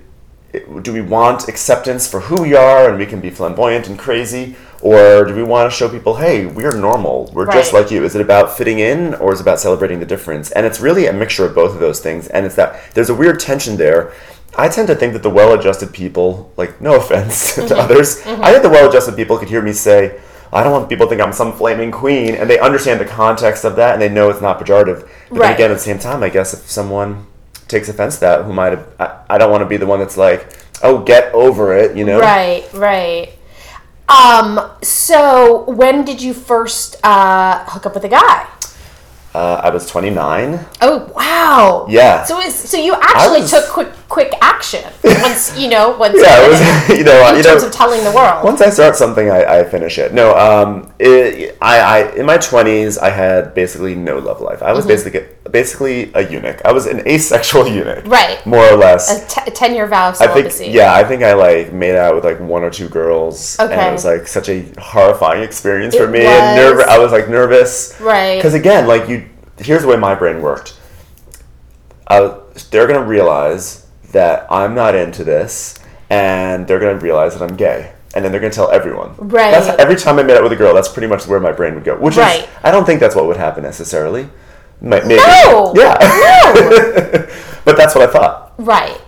[0.82, 4.56] do we want acceptance for who we are and we can be flamboyant and crazy,
[4.82, 8.04] or do we want to show people, hey, we are normal, we're just like you?
[8.04, 10.50] Is it about fitting in or is it about celebrating the difference?
[10.52, 13.14] And it's really a mixture of both of those things, and it's that there's a
[13.14, 14.12] weird tension there.
[14.58, 17.78] I tend to think that the well-adjusted people, like no offense to mm-hmm.
[17.78, 18.42] others, mm-hmm.
[18.42, 20.18] I think the well-adjusted people could hear me say,
[20.52, 23.64] I don't want people to think I'm some flaming queen, and they understand the context
[23.64, 25.08] of that, and they know it's not pejorative.
[25.28, 25.46] But Right.
[25.48, 27.26] then again, at the same time, I guess if someone
[27.68, 29.98] takes offense to that, who might have, I, I don't want to be the one
[29.98, 30.46] that's like,
[30.82, 32.20] oh, get over it, you know?
[32.20, 33.35] Right, right.
[34.08, 34.70] Um.
[34.82, 38.46] So when did you first uh, hook up with a guy?
[39.34, 40.58] Uh, I was 29.
[40.80, 41.86] Oh wow!
[41.90, 42.24] Yeah.
[42.24, 46.40] So it's, so you actually was- took quick quick action once you know once Yeah,
[46.40, 48.44] you it was, you know, in you terms know, of telling the world.
[48.44, 50.14] Once I start something, I, I finish it.
[50.14, 54.62] No, um, it, I, I in my twenties, I had basically no love life.
[54.62, 54.88] I was Mm-hmm.
[54.88, 56.60] basically basically a eunuch.
[56.64, 58.44] I was an asexual eunuch, Right.
[58.46, 59.10] More or less.
[59.10, 62.14] a t- ten year vow of I think, yeah, I think I like made out
[62.14, 63.88] with like one or two girls, and Okay.
[63.88, 66.20] it was like such a horrifying experience for It me.
[66.26, 66.86] And nerve, was.
[66.86, 68.36] I was like nervous, Right.
[68.36, 70.78] Because again, like you, here's the way my brain worked.
[72.06, 73.85] I, was- they're gonna realize
[74.16, 75.78] that I'm not into this,
[76.10, 79.14] and they're gonna realize that I'm gay, and then they're gonna tell everyone.
[79.18, 79.50] Right.
[79.50, 80.74] That's every time I met up with a girl.
[80.74, 81.96] That's pretty much where my brain would go.
[81.96, 82.40] Which Right.
[82.44, 84.28] is, I don't think that's what would happen necessarily.
[84.80, 85.20] Might- Maybe.
[85.20, 85.72] No!
[85.76, 85.96] Yeah.
[86.00, 86.52] No!
[87.64, 88.52] but that's what I thought.
[88.58, 88.98] right.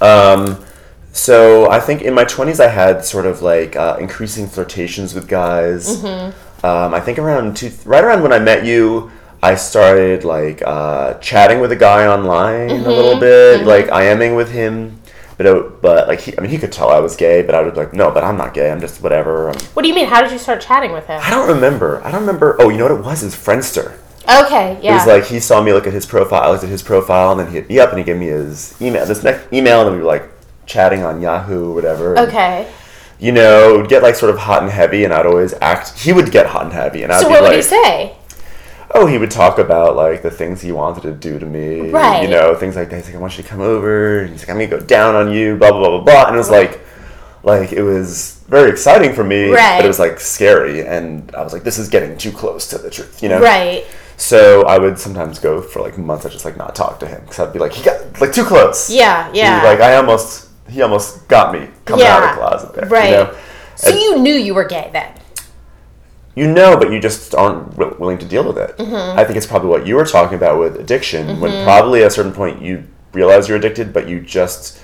[0.00, 0.64] Um,
[1.12, 5.28] so I think in my twenties I had sort of like uh, increasing flirtations with
[5.28, 5.96] guys.
[6.02, 6.66] Mm-hmm.
[6.66, 9.10] Um, I think around two, right around when I met you,
[9.44, 12.86] I started like uh, chatting with a guy online Mm-hmm.
[12.86, 15.00] a little bit, like IMing with him.
[15.36, 17.60] But it, but like he, I mean he could tell I was gay, but I
[17.62, 18.70] was like no, but I'm not gay.
[18.70, 19.50] I'm just whatever.
[19.50, 20.06] I'm, What do you mean?
[20.06, 21.20] How did you start chatting with him?
[21.22, 22.02] I don't remember.
[22.04, 22.56] I don't remember.
[22.60, 23.22] Oh, you know what it was?
[23.22, 23.98] It was Friendster.
[24.46, 24.76] Okay.
[24.78, 24.94] It Yeah.
[24.94, 26.42] was like he saw me look at his profile.
[26.44, 28.28] I looked at his profile, and then he hit me up and he gave me
[28.28, 29.04] his email.
[29.06, 30.24] This next email, and then we were like
[30.66, 32.14] chatting on Yahoo, or whatever.
[32.14, 32.72] and, okay.
[33.18, 35.98] You know, it would get like sort of hot and heavy, and I'd always act.
[35.98, 38.16] He would get hot and heavy, and I'd So be what like, would he say?
[38.94, 42.22] "Oh, he would talk about like the things he wanted to do to me, Right.
[42.22, 42.96] You know, things like that.
[42.96, 44.20] He's like, I want you to come over.
[44.20, 46.26] And he's like, I'm gonna go down on you, blah blah blah blah blah.
[46.26, 46.80] And it was like,
[47.42, 49.78] like it was very exciting for me, Right.
[49.78, 52.78] but it was like scary, and I was like, this is getting too close to
[52.78, 53.40] the truth, you know?
[53.40, 53.84] Right.
[54.16, 56.24] So I would sometimes go for like months.
[56.24, 58.44] I just like not talk to him because I'd be like, he got like too
[58.44, 58.88] close.
[58.90, 59.62] Yeah, He- yeah.
[59.64, 62.88] like I almost, he almost got me coming out of the closet there.
[62.88, 63.10] right.
[63.10, 63.34] You know?
[63.76, 65.10] So And you knew you were gay then.
[66.34, 68.76] You know, but you just aren't wi- willing to deal with it.
[68.76, 69.18] Mm-hmm.
[69.18, 71.40] I think it's probably what you were talking about with addiction.
[71.40, 74.80] When probably at a certain point you realize you're addicted, but you just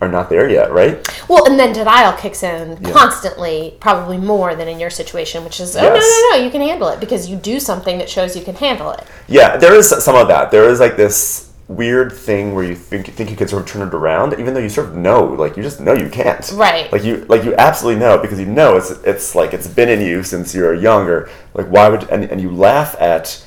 [0.00, 1.06] are not there yet, right?
[1.28, 5.76] Well, and then denial kicks in constantly, probably more than in your situation, which is,
[5.76, 8.42] oh, no, no, no, you can handle it because you do something that shows you
[8.42, 9.04] can handle it.
[9.28, 10.50] Yeah, there is some of that.
[10.50, 13.86] There is like this weird thing where you think think you can sort of turn
[13.86, 16.50] it around, even though you sort of know, like you just know you can't.
[16.52, 16.92] Right.
[16.92, 20.00] Like you like you absolutely know because you know it's it's like it's been in
[20.00, 21.30] you since you were younger.
[21.54, 23.44] Like why would and, and you laugh at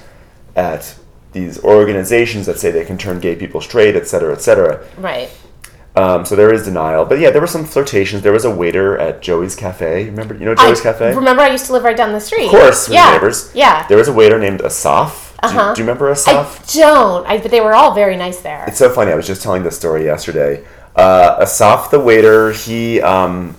[0.55, 0.97] at
[1.33, 4.85] these organizations that say they can turn gay people straight, et cetera, et cetera.
[4.97, 5.29] Right.
[5.97, 8.21] Um, so there is denial, but yeah, there were some flirtations.
[8.21, 10.05] There was a waiter at Joey's Cafe.
[10.05, 11.15] Remember, you know Joey's I Cafe?
[11.15, 12.45] Remember, I used to live right down the street.
[12.45, 13.11] Of course, yeah.
[13.13, 13.49] neighbors.
[13.55, 13.87] Yeah.
[13.87, 15.24] There was a waiter named Asaf.
[15.43, 15.73] Do, you, Uh-huh.
[15.73, 16.73] do you remember I Asaf?
[16.73, 17.25] don't.
[17.27, 18.65] I, but they were all very nice there.
[18.67, 19.11] It's so funny.
[19.11, 20.63] I was just telling this story yesterday.
[20.95, 23.55] Uh, Asaf, the waiter, he um,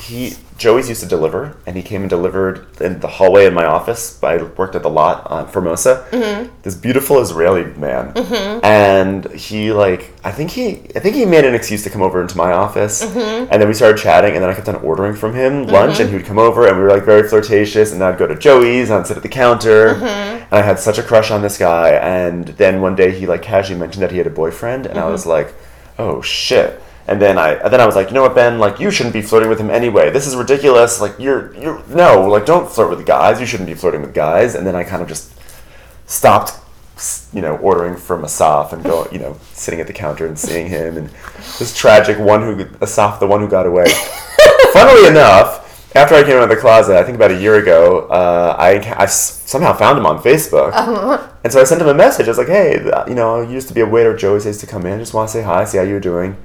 [0.00, 3.64] he Joey's used to deliver, and he came and delivered in the hallway in my
[3.64, 4.20] office.
[4.24, 6.04] I worked at the lot on Formosa.
[6.10, 6.52] Mm-hmm.
[6.62, 8.12] This beautiful Israeli man,
[8.64, 12.20] and he like I think he I think he made an excuse to come over
[12.20, 13.52] into my office, Mm-hmm.
[13.52, 16.10] and then we started chatting, and then I kept on ordering from him lunch, and
[16.10, 18.36] he would come over, and we were like very flirtatious, and then I'd go to
[18.36, 20.04] Joey's, and I'd sit at the counter, Mm-hmm.
[20.04, 23.42] and I had such a crush on this guy, and then one day he like
[23.42, 25.54] casually mentioned that he had a boyfriend, and I was like,
[26.00, 26.82] oh shit.
[27.08, 28.58] And then I, and then I was like, you know what, Ben?
[28.58, 30.10] Like, you shouldn't be flirting with him anyway.
[30.10, 31.00] This is ridiculous.
[31.00, 33.40] Like, you're, you're, no, like, don't flirt with guys.
[33.40, 34.54] You shouldn't be flirting with guys.
[34.54, 35.32] And then I kind of just
[36.04, 36.52] stopped,
[37.32, 40.68] you know, ordering from Asaf and go, you know, sitting at the counter and seeing
[40.68, 41.08] him and
[41.58, 43.86] this tragic one who, Asaf, the one who got away.
[44.74, 45.64] Funnily enough,
[45.96, 48.80] after I came out of the closet, I think about a year ago, uh, I,
[49.02, 50.72] I somehow found him on Facebook.
[51.42, 52.26] And so I sent him a message.
[52.26, 54.44] I was like, hey, you know, you used to be a waiter at Joey's.
[54.44, 54.92] I used to come in.
[54.92, 56.36] I just want to say hi, see how you're doing.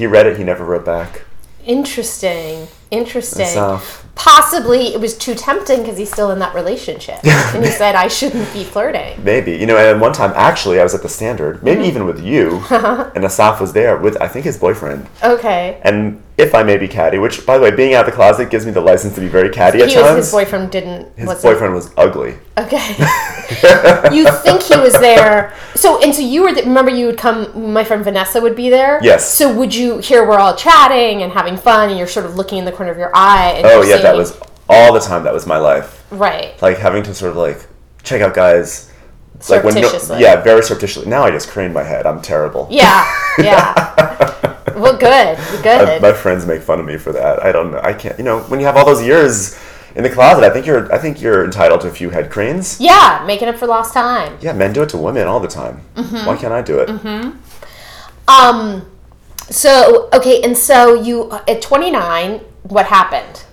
[0.00, 0.38] He read it.
[0.38, 1.24] He never wrote back.
[1.62, 2.68] Interesting.
[2.90, 3.42] Interesting.
[3.42, 4.06] Asaf.
[4.14, 7.18] Possibly it was too tempting because he's still in that relationship.
[7.24, 9.22] and he said, I shouldn't be flirting.
[9.22, 9.56] Maybe.
[9.56, 11.88] You know, and one time, actually, I was at the Standard, maybe mm-hmm.
[11.90, 15.06] even with you, and Asaf was there with, I think, his boyfriend.
[15.22, 15.78] Okay.
[15.84, 18.50] And if I may be catty, which, by the way, being out of the closet
[18.50, 20.16] gives me the license to be very catty He at was, times.
[20.16, 21.16] his boyfriend didn't.
[21.16, 22.34] His wasn't- boyfriend was ugly.
[22.58, 22.88] Okay.
[24.12, 25.54] you think he was there?
[25.74, 26.52] So and so you were.
[26.52, 27.72] The, remember, you would come.
[27.72, 29.00] My friend Vanessa would be there.
[29.02, 29.28] Yes.
[29.32, 32.58] So would you hear we're all chatting and having fun, and you're sort of looking
[32.58, 33.52] in the corner of your eye?
[33.56, 35.24] And Oh, yeah, that was all the time.
[35.24, 36.04] That was my life.
[36.10, 36.60] right.
[36.62, 37.66] Like having to sort of like
[38.02, 38.90] check out guys.
[39.48, 41.06] Like when no, yeah, very surreptitiously.
[41.08, 42.04] Now I just crane my head.
[42.04, 42.68] I'm terrible.
[42.70, 43.10] Yeah.
[43.38, 44.36] Yeah.
[44.76, 45.36] well, good.
[45.38, 46.02] Uh, Good.
[46.02, 47.42] my friends make fun of me for that.
[47.44, 47.80] I don't know.
[47.82, 48.16] I can't.
[48.18, 49.58] You know, when you have all those years
[49.94, 50.92] in the closet, I think you're.
[50.92, 52.80] I think you're entitled to a few head cranes.
[52.80, 54.38] yeah, making up for lost time.
[54.40, 55.82] Yeah, men do it to women all the time.
[55.94, 56.26] Mm-hmm.
[56.26, 56.88] Why can't I do it?
[56.88, 57.38] Mm-hmm.
[58.28, 58.90] Um.
[59.48, 63.44] So okay, and so you at 29, what happened?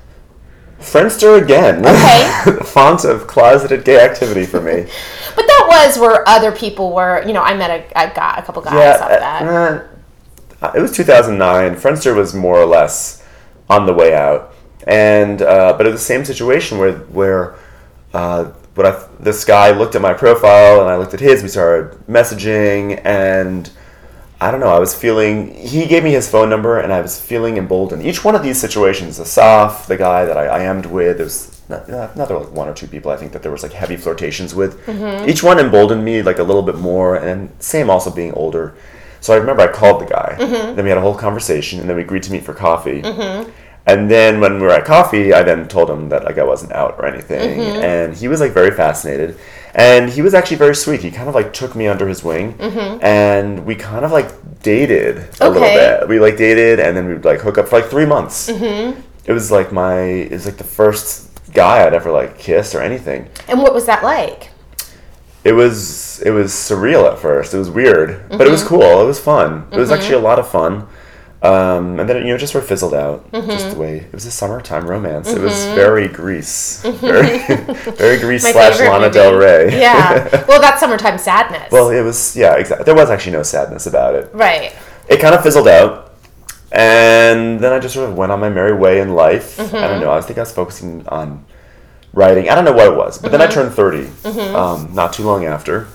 [0.80, 1.84] Friendster again.
[1.84, 2.64] Okay.
[2.66, 4.88] Font of closeted gay activity for me.
[5.38, 7.24] But that was where other people were.
[7.28, 9.44] You know, I met a, a guy, a couple guys off that.
[9.44, 9.84] uh,
[10.76, 11.76] it was 2009.
[11.76, 13.24] Friendster was more or less
[13.70, 14.54] on the way out,
[14.88, 17.56] and uh, but it was the same situation where where
[18.14, 21.44] uh, what I this guy looked at my profile and I looked at his.
[21.44, 23.70] We started messaging, and
[24.40, 24.70] I don't know.
[24.70, 25.54] I was feeling.
[25.54, 28.04] He gave me his phone number, and I was feeling emboldened.
[28.04, 31.62] Each one of these situations, Asaf, the guy that I, I IMed with, there was
[31.70, 33.12] not, not not there were like one or two people.
[33.12, 34.88] I think that there was like heavy flirtations with.
[35.28, 38.74] Each one emboldened me like a little bit more, and same also being older.
[39.28, 40.38] So I remember I called the guy.
[40.40, 40.78] Mm-hmm.
[40.78, 43.02] Then we had a whole conversation, and then we agreed to meet for coffee.
[43.02, 43.52] Mm-hmm.
[43.86, 46.72] And then when we were at coffee, I then told him that like I wasn't
[46.72, 47.84] out or anything, mm-hmm.
[47.84, 49.38] and he was like very fascinated,
[49.76, 51.02] and he was actually very sweet.
[51.02, 52.56] He kind of like took me under his wing,
[53.02, 54.32] and we kind of like
[54.64, 56.08] dated a little bit.
[56.08, 58.48] We like dated, and then we'd like hook up for like three months.
[58.48, 62.82] It was like my it was like the first guy I'd ever like kissed or
[62.82, 63.28] anything.
[63.50, 64.52] And what was that like?
[65.48, 67.54] It was it was surreal at first.
[67.54, 68.76] It was weird, but it was mm-hmm.
[68.76, 69.02] cool.
[69.02, 69.66] It was fun.
[69.72, 70.26] It was actually a mm-hmm.
[70.26, 70.90] lot of fun.
[71.42, 73.32] Um, and then you know, it just sort of fizzled out.
[73.32, 73.70] Just mm-hmm.
[73.70, 75.30] the way it was a summertime romance.
[75.30, 77.38] It was very Grease, very,
[77.96, 79.14] very Grease slash Lana movie.
[79.14, 79.80] Del Rey.
[79.80, 80.46] Yeah.
[80.50, 81.72] well, that's summertime sadness.
[81.72, 82.84] well, it was yeah, exactly.
[82.84, 84.30] There was actually no sadness about it.
[84.34, 84.76] right.
[85.08, 86.14] It kind of fizzled out,
[86.74, 89.58] and then I just sort of went on my merry way in life.
[89.62, 90.12] I don't know.
[90.12, 91.46] I think I was focusing on
[92.18, 92.50] writing.
[92.50, 94.10] I don't know what it was, but then I turned 30
[94.56, 95.88] um, not too long after.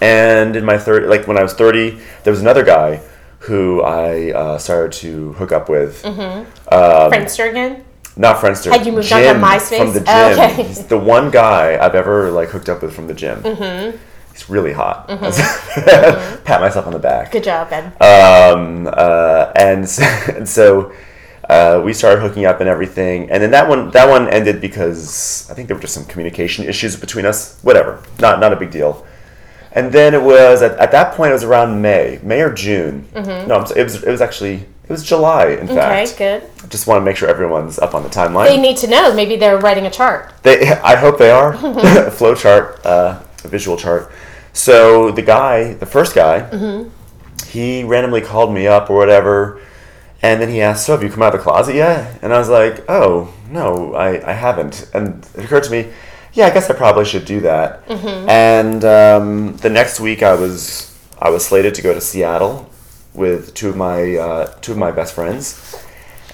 [0.00, 3.00] And in my 30, like when I was 30, there was another guy
[3.40, 6.02] who I uh, started to hook up with.
[7.12, 7.84] Friendster again?
[8.16, 8.70] Not Friendster.
[8.72, 9.78] Had you moved on to MySpace?
[9.78, 10.08] From the gym.
[10.08, 10.62] Oh, okay.
[10.64, 13.42] He's the one guy I've ever like hooked up with from the gym.
[13.42, 13.96] Mm-hmm.
[14.32, 15.06] He's really hot.
[16.44, 17.30] Pat myself on the back.
[17.32, 17.84] Good job, Ben.
[18.00, 20.92] um, uh, and s- and so
[21.48, 25.48] uh, we started hooking up and everything, and then that one that one ended because
[25.50, 27.58] I think there were just some communication issues between us.
[27.62, 29.06] Whatever, not not a big deal.
[29.72, 33.06] And then it was at, at that point it was around May, May or June.
[33.14, 33.20] No,
[33.60, 35.48] I'm, so- it was it was actually it was July.
[35.48, 35.78] In Mm-hmm.
[35.78, 36.18] okay, fact,
[36.62, 36.70] good.
[36.70, 38.46] just want to make sure everyone's up on the timeline.
[38.46, 39.12] They need to know.
[39.14, 40.32] Maybe they're writing a chart.
[40.42, 41.56] They, I hope they are.
[42.10, 44.10] Flow chart, uh, a visual chart.
[44.52, 46.48] So the guy, the first guy,
[47.46, 49.60] he randomly called me up or whatever,
[50.22, 52.38] and then he asked, "So have you come out of the closet yet?" And I
[52.38, 55.92] was like, "Oh no, I, I haven't." And it occurred to me,
[56.36, 57.82] yeah, I guess I probably should do that.
[58.28, 62.68] And um, the next week, I was I was slated to go to Seattle
[63.14, 65.74] with two of my uh, two of my best friends.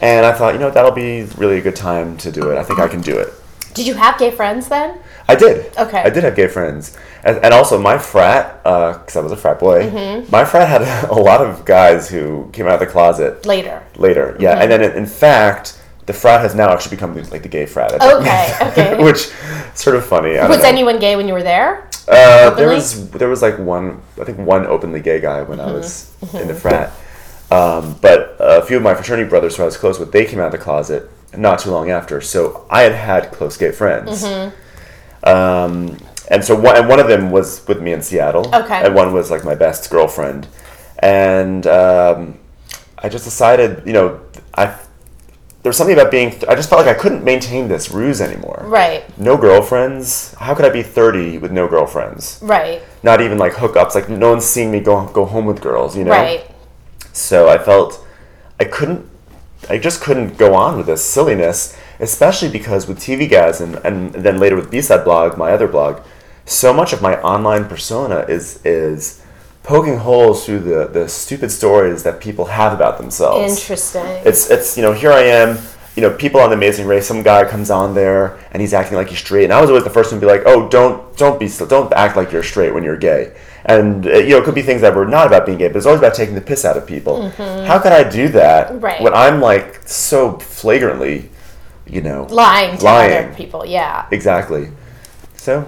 [0.01, 2.59] And I thought, you know, that'll be really a good time to do it.
[2.59, 3.33] I think I can do it.
[3.75, 4.99] Did you have gay friends then?
[5.29, 5.77] I did.
[5.77, 5.99] Okay.
[6.03, 9.59] I did have gay friends, and, and also my frat, because I was a frat
[9.59, 9.89] boy.
[9.89, 10.31] Mm-hmm.
[10.31, 13.83] My frat had a lot of guys who came out of the closet Later.
[13.97, 14.37] later.
[14.41, 17.67] Yeah, and then in, in fact, the frat has now actually become like the gay
[17.67, 17.93] frat.
[17.95, 19.03] Okay, okay.
[19.05, 19.33] Which is
[19.75, 20.33] sort of funny.
[20.39, 21.89] I don't Was anyone gay when you were there?
[22.09, 25.67] Uh, there was there was like one I think one openly gay guy when I
[25.67, 25.75] Mm-hmm.
[25.75, 26.93] was in the frat,
[27.53, 30.41] um, but a few of my fraternity brothers who I was close with they came
[30.41, 32.21] out of the closet not too long after.
[32.21, 34.57] So I had had close gay friends, Mm-hmm.
[35.25, 35.97] Um,
[36.31, 38.83] and so one and one of them was with me in Seattle, Okay.
[38.85, 40.47] and one was like my best girlfriend,
[41.01, 42.39] and um,
[42.99, 44.21] I just decided you know
[44.55, 44.67] I
[45.63, 48.63] there was something about being I just felt like I couldn't maintain this ruse anymore
[48.67, 50.35] Right, no girlfriends.
[50.35, 52.41] How could I be 30 with no girlfriends?
[52.43, 53.95] right, Not even like hookups.
[53.95, 56.11] Like no one's seeing me go go home with girls, you know.
[56.11, 56.45] right.
[57.13, 58.05] So I felt
[58.59, 59.09] I couldn't.
[59.69, 64.39] I just couldn't go on with this silliness, especially because with TVgasm and, and then
[64.39, 66.03] later with B-Side Blog, my other blog,
[66.45, 69.23] so much of my online persona is is
[69.63, 73.61] poking holes through the, the stupid stories that people have about themselves.
[73.61, 74.05] Interesting.
[74.25, 75.59] it's it's you know here I am
[75.95, 78.97] you know people on the Amazing Race some guy comes on there and he's acting
[78.97, 79.45] like he's straight.
[79.45, 81.93] And I was always the first one to be like oh don't don't be don't
[81.93, 83.33] act like you're straight when you're gay
[83.65, 85.77] and uh, you know it could be things that were not about being gay but
[85.77, 88.81] it's always about taking the piss out of people how could I do that Mm-hmm.
[88.81, 89.01] Right.
[89.03, 91.31] when I'm like so flagrantly
[91.87, 94.07] you know lying to lying other people, yeah.
[94.11, 94.71] exactly
[95.37, 95.67] so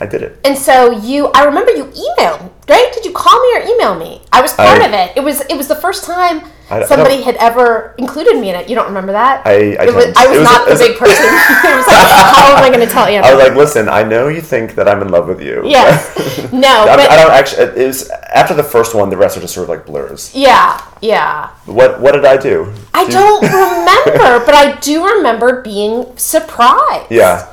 [0.00, 2.90] I did it And so you, I remember you emailed, right?
[2.92, 4.22] Did you call me or email me?
[4.32, 5.16] I was part I- of it.
[5.16, 8.48] It was it was the first time I- I somebody don't- had ever included me
[8.50, 8.68] in it.
[8.68, 9.42] You don't remember that?
[9.46, 10.06] I- I was.
[10.16, 11.24] I was was- not it the big person.
[11.24, 11.96] it was like,
[12.36, 13.26] how am I going to tell Anna?
[13.26, 16.52] I was like listen I know you think that I'm in love with you yes,
[16.52, 19.40] no, I, but I don't actually it was after the first one the rest are
[19.40, 21.50] just sort of like blurs yeah, yeah.
[21.66, 22.72] What what did I do?
[22.94, 27.10] I don't remember, but I do remember being surprised.
[27.10, 27.46] Yeah,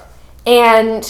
[0.46, 1.04] and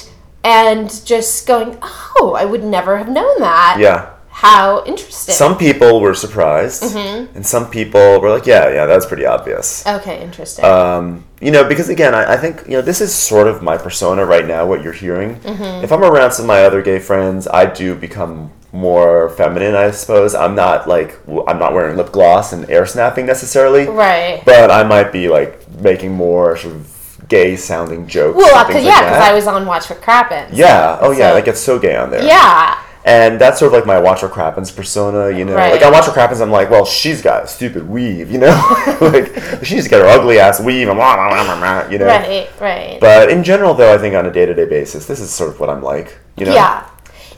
[0.43, 3.77] and just going, oh, I would never have known that.
[3.79, 4.10] yeah.
[4.33, 5.35] How interesting.
[5.35, 7.35] Some people were surprised, Mm-hmm.
[7.35, 10.65] and some people were like, "Yeah, yeah, that's pretty obvious." okay, interesting.
[10.65, 13.77] Um, you know, because again, I, I think you know this is sort of my
[13.77, 14.65] persona right now.
[14.65, 15.83] What you're hearing, Mm-hmm.
[15.83, 19.75] if I'm around some of my other gay friends, I do become more feminine.
[19.75, 24.41] I suppose I'm not like I'm not wearing lip gloss and air snapping necessarily, right.
[24.45, 26.87] But I might be like making more sort of
[27.27, 28.37] gay sounding jokes.
[28.37, 29.29] Well, because things yeah, because.
[29.29, 30.51] I was on Watch What Crappens.
[30.53, 30.97] Yeah.
[31.01, 31.29] Oh, yeah.
[31.29, 32.23] So- That gets so gay on there.
[32.23, 32.81] Yeah.
[33.03, 35.55] And that's sort of like my Watch What Crappens persona, you know.
[35.55, 35.71] Right.
[35.71, 38.97] Like I Watch What Crappens, I'm like, well, she's got a stupid weave, you know.
[39.01, 41.91] like she needs to get her ugly ass weave, and blah, blah, blah, blah, blah,
[41.91, 42.05] you know.
[42.05, 42.49] Right.
[42.59, 42.99] Right.
[42.99, 45.49] But in general, though, I think on a day to day basis, this is sort
[45.49, 46.53] of what I'm like, you know.
[46.53, 46.87] Yeah.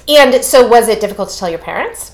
[0.09, 2.13] And so, was it difficult to tell your parents?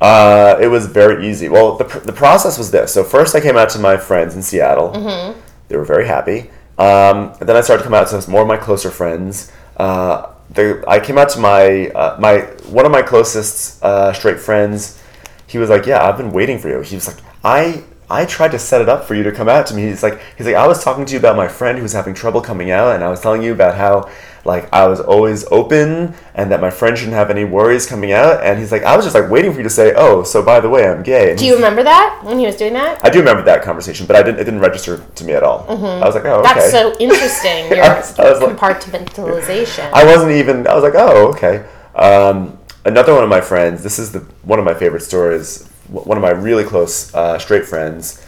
[0.00, 1.48] Uh, it was very easy.
[1.48, 2.92] Well, the, pr- the process was this.
[2.94, 4.90] So first, I came out to my friends in Seattle.
[4.90, 5.40] Mm-hmm.
[5.68, 6.50] They were very happy.
[6.78, 9.50] Um, then I started to come out to more of my closer friends.
[9.76, 12.40] Uh, the, I came out to my uh, my
[12.70, 15.02] one of my closest uh, straight friends.
[15.46, 18.52] He was like, "Yeah, I've been waiting for you." He was like, "I I tried
[18.52, 20.56] to set it up for you to come out to me." He's like, "He's like,
[20.56, 23.04] I was talking to you about my friend who was having trouble coming out, and
[23.04, 24.10] I was telling you about how."
[24.44, 28.42] Like I was always open, and that my friend shouldn't have any worries coming out.
[28.42, 30.60] And he's like, I was just like waiting for you to say, "Oh, so by
[30.60, 33.04] the way, I'm gay." And Do you remember that when he was doing that?
[33.04, 34.40] I do remember that conversation, but I didn't.
[34.40, 35.66] It didn't register to me at all.
[35.68, 36.58] I was like, "Oh, okay." Mm-hmm.
[36.60, 37.68] That's so interesting.
[37.76, 39.90] Your I was- I was like- compartmentalization.
[39.92, 40.66] I wasn't even.
[40.66, 41.64] I was like, "Oh, okay."
[41.94, 43.82] Um, another one of my friends.
[43.82, 45.68] This is the one of my favorite stories.
[45.88, 48.24] One of my really close uh, straight friends.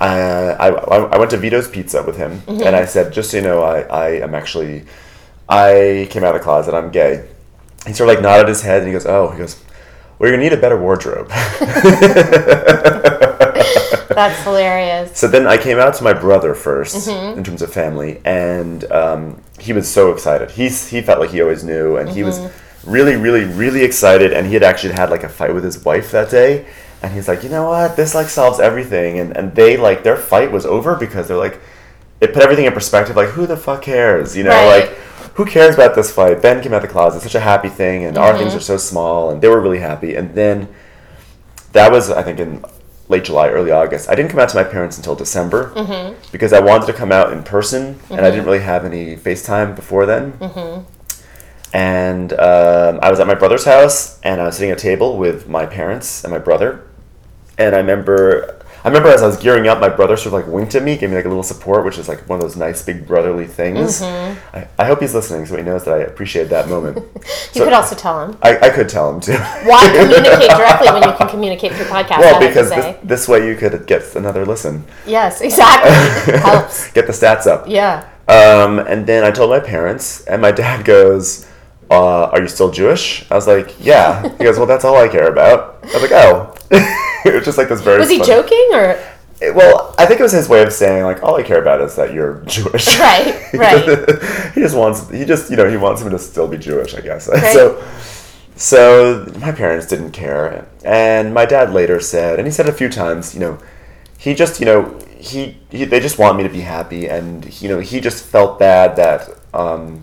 [0.00, 2.62] Uh, I, I I went to Vito's Pizza with him, Mm-hmm.
[2.66, 4.84] and I said, "Just so you know, I I am actually,
[5.48, 6.74] I came out of the closet.
[6.74, 7.24] I'm gay."
[7.86, 9.56] He sort of like nodded his head, and he goes, "Oh," he goes,
[10.18, 11.28] "Well, you're gonna need a better wardrobe."
[14.10, 15.16] That's hilarious.
[15.16, 19.40] So then I came out to my brother 1st in terms of family, and um,
[19.60, 20.50] he was so excited.
[20.50, 22.40] He's he felt like he always knew, and he was
[22.84, 24.32] really, really, really excited.
[24.32, 26.66] And he had actually had like a fight with his wife that day,
[27.02, 29.20] and he's like, you know what, this like solves everything.
[29.20, 31.60] And and they like their fight was over because they're like,
[32.20, 33.14] it put everything in perspective.
[33.14, 34.36] Like, who the fuck cares?
[34.36, 34.88] You know, Right.
[34.88, 34.98] like.
[35.38, 36.42] Who cares about this fight?
[36.42, 38.58] Ben came out the closet, such a happy thing, and our things mm-hmm.
[38.58, 40.16] are so small, and they were really happy.
[40.16, 40.68] And then
[41.70, 42.64] that was I think in
[43.08, 44.08] late July, early August.
[44.08, 46.20] I didn't come out to my parents until December mm-hmm.
[46.32, 48.22] because I wanted to come out in person, and I mm-hmm.
[48.30, 50.32] didn't really have any FaceTime before then.
[51.72, 55.18] And um, I was at my brother's house, and I was sitting at a table
[55.18, 56.84] with my parents and my brother.
[57.56, 60.46] And I remember, I remember as I was gearing up, my brother sort of like
[60.46, 62.56] winked at me, gave me like a little support, which is like one of those
[62.56, 64.00] nice big brotherly things.
[64.02, 66.98] I, I hope he's listening, so he knows that I appreciate that moment.
[67.54, 68.38] You could also tell him.
[68.42, 69.32] I, I could tell him too.
[69.32, 72.18] Why communicate directly when you can communicate through podcast?
[72.20, 76.38] Well, I have to because this, this way you could get another listen, yes, exactly.
[76.38, 76.92] Helps.
[76.92, 77.66] get the stats up.
[77.66, 78.08] Yeah.
[78.28, 81.47] Um, and then I told my parents, and my dad goes,
[81.90, 85.08] uh, "Are you still Jewish?" I was like, "Yeah." He goes, "Well, that's all I
[85.08, 87.98] care about." I was like, "Oh." it was just like this very.
[87.98, 88.98] Was he funny- joking or?
[89.40, 91.80] It- well, I think it was his way of saying like, "All I care about
[91.80, 94.52] is that you're Jewish." Right, right.
[94.54, 95.08] he just wants.
[95.10, 96.94] He just you know he wants me to still be Jewish.
[96.94, 97.24] I guess.
[97.26, 97.82] So.
[98.56, 102.88] So my parents didn't care, and my dad later said, and he said a few
[102.88, 103.56] times, you know,
[104.18, 107.68] he just, you know, he, he they just want me to be happy, and you
[107.68, 110.02] know, he just felt bad that um,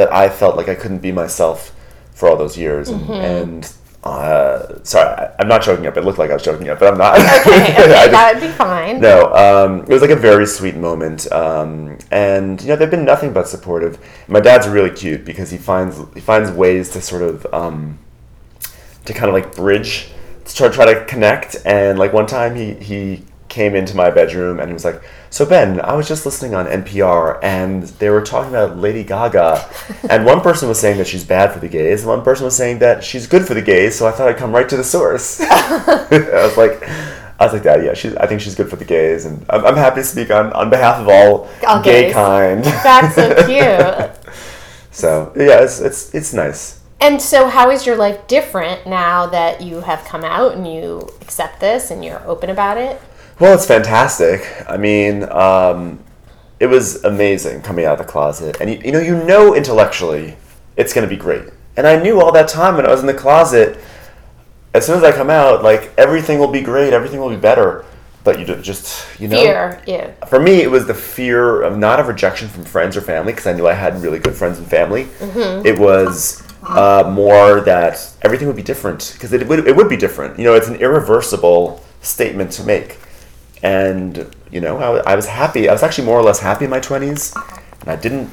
[0.00, 1.72] that I felt like I couldn't be myself
[2.14, 3.12] for all those years, and, Mm-hmm.
[3.12, 3.72] and
[4.02, 5.94] uh, sorry, I, I'm not joking up.
[5.98, 7.18] It looked like I was joking up, but I'm not.
[7.18, 8.98] Okay, okay, just- that would be fine.
[9.00, 13.04] no, um, it was like a very sweet moment, um, and you know they've been
[13.04, 13.98] nothing but supportive.
[14.26, 17.98] My dad's really cute because he finds he finds ways to sort of um,
[19.04, 20.08] to kind of like bridge,
[20.46, 21.56] to try, try to connect.
[21.66, 25.44] And like one time he he came into my bedroom and he was like, "So
[25.44, 29.68] Ben, I was just listening on NPR and they were talking about Lady Gaga,
[30.08, 32.56] and one person was saying that she's bad for the gays, and one person was
[32.56, 33.98] saying that she's good for the gays.
[33.98, 36.82] So I thought I'd come right to the source." I was like.
[37.40, 39.64] I was like, Dad, yeah, she's, I think she's good for the gays, and I'm,
[39.64, 42.12] I'm happy to speak on, on behalf of all, All gay gays.
[42.12, 42.62] kind.
[42.62, 44.34] That's so cute.
[44.90, 46.80] so yeah, it's, it's it's nice.
[47.00, 51.08] And so, how is your life different now that you have come out and you
[51.22, 53.00] accept this and you're open about it?
[53.40, 54.46] Well, it's fantastic.
[54.68, 55.98] I mean, um,
[56.60, 60.36] it was amazing coming out of the closet, and you, you know, you know intellectually
[60.76, 61.44] it's going to be great.
[61.76, 63.78] And I knew all that time when I was in the closet.
[64.74, 67.84] As soon as I come out, like everything will be great, everything will be better.
[68.22, 70.12] But you just, you know, Fear, yeah.
[70.26, 73.46] for me, it was the fear of not of rejection from friends or family because
[73.46, 75.08] I knew I had really good friends and family.
[75.64, 79.96] It was uh, more that everything would be different because it would, it would be
[79.96, 80.38] different.
[80.38, 82.98] You know, it's an irreversible statement to make.
[83.62, 85.68] And, you know, I, I was happy.
[85.68, 87.34] I was actually more or less happy in my 20s.
[87.80, 88.30] And I didn't,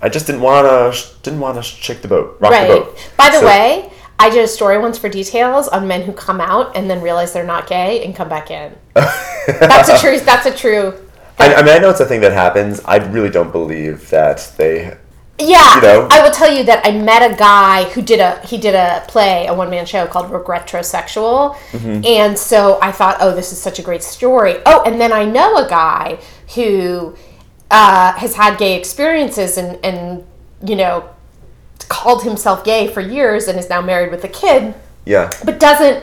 [0.00, 2.68] I just didn't want to, didn't want to shake the boat, rock Right.
[2.68, 3.10] the boat.
[3.16, 6.40] By the So- way, I did a story once for details on men who come
[6.40, 8.74] out and then realize they're not gay and come back in.
[8.94, 10.18] that's a true.
[10.18, 10.94] That's a true.
[11.38, 12.80] I, I mean, I know it's a thing that happens.
[12.84, 14.96] I really don't believe that they.
[15.40, 16.08] Yeah, You know?
[16.10, 19.04] I will tell you that I met a guy who did a he did a
[19.06, 22.04] play, a one man show called Regretsexual, Mm-hmm.
[22.04, 24.56] and so I thought, oh, this is such a great story.
[24.66, 26.18] Oh, and then I know a guy
[26.54, 27.14] who
[27.70, 30.24] uh, has had gay experiences and and
[30.66, 31.08] you know
[31.88, 34.74] called himself gay for years and is now married with a kid,
[35.06, 35.30] Yeah.
[35.44, 36.02] but doesn't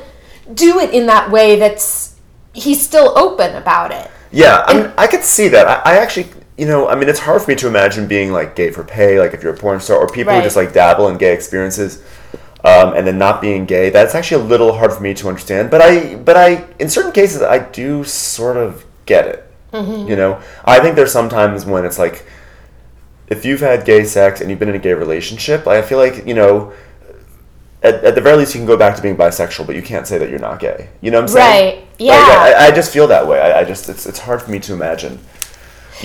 [0.54, 1.60] do it in that way.
[1.60, 2.16] That's
[2.54, 4.10] he's still open about it.
[4.32, 5.68] Yeah, I mean, I could see that.
[5.68, 6.28] I, I actually,
[6.58, 9.20] you know, I mean, it's hard for me to imagine being like gay for pay,
[9.20, 10.40] like if you're a porn star, or people Right.
[10.40, 12.02] who just like dabble in gay experiences,
[12.64, 13.90] um, and then not being gay.
[13.90, 15.70] That's actually a little hard for me to understand.
[15.70, 19.42] But I, but I, in certain cases, I do sort of get it.
[20.08, 22.26] You know, I think there's sometimes when it's like,
[23.28, 26.26] if you've had gay sex and you've been in a gay relationship, I feel like
[26.26, 26.72] you know.
[27.84, 30.08] At, at the very least, you can go back to being bisexual, but you can't
[30.08, 30.90] say that you're not gay.
[31.02, 31.76] You know what I'm saying?
[31.78, 31.88] Right.
[32.00, 32.14] Yeah.
[32.14, 33.40] I, I just feel that way.
[33.40, 35.20] I, I just it's, it's hard for me to imagine.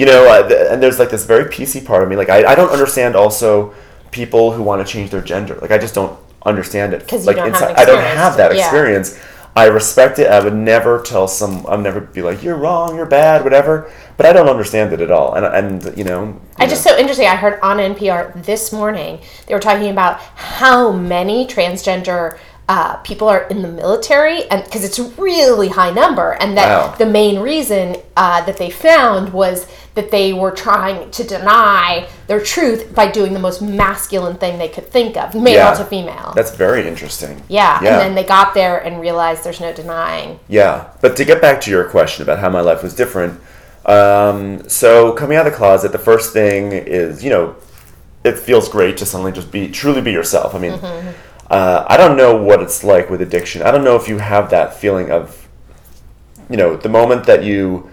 [0.01, 2.17] You know, uh, th- and there's like this very PC part of me.
[2.17, 3.75] Like I, I don't understand also
[4.11, 5.57] people who want to change their gender.
[5.61, 7.07] Like I just don't understand it.
[7.07, 8.63] 'Cause you like inside- I don't have that Yeah.
[8.63, 9.19] experience.
[9.55, 10.29] I respect it.
[10.31, 11.67] I would never tell some.
[11.69, 13.91] I'd never be like you're wrong, you're bad, whatever.
[14.17, 15.35] But I don't understand it at all.
[15.35, 16.21] And and you know.
[16.57, 16.93] I just know.
[16.93, 17.27] so interesting.
[17.27, 20.19] I heard on NPR this morning they were talking about
[20.57, 22.39] how many transgender
[22.73, 26.69] uh, people are in the military, and because it's a really high number, and that
[26.69, 26.95] Wow.
[26.99, 29.67] the main reason uh, that they found was
[29.97, 34.69] that they were trying to deny their truth by doing the most masculine thing they
[34.77, 35.75] could think of, male Yeah.
[35.75, 36.33] to female.
[36.37, 37.43] That's very interesting.
[37.49, 37.81] yeah.
[37.83, 37.91] Yeah.
[37.91, 40.39] and then they got there and realized there's no denying.
[40.49, 43.41] Yeah, but to get back to your question about how my life was different,
[43.87, 47.57] um, so coming out of the closet, the first thing is, you know,
[48.23, 50.55] it feels great to suddenly just be truly be yourself.
[50.55, 50.79] I mean,
[51.51, 53.63] uh, I don't know what it's like with addiction.
[53.63, 55.49] I don't know if you have that feeling of,
[56.49, 57.91] you know, the moment that you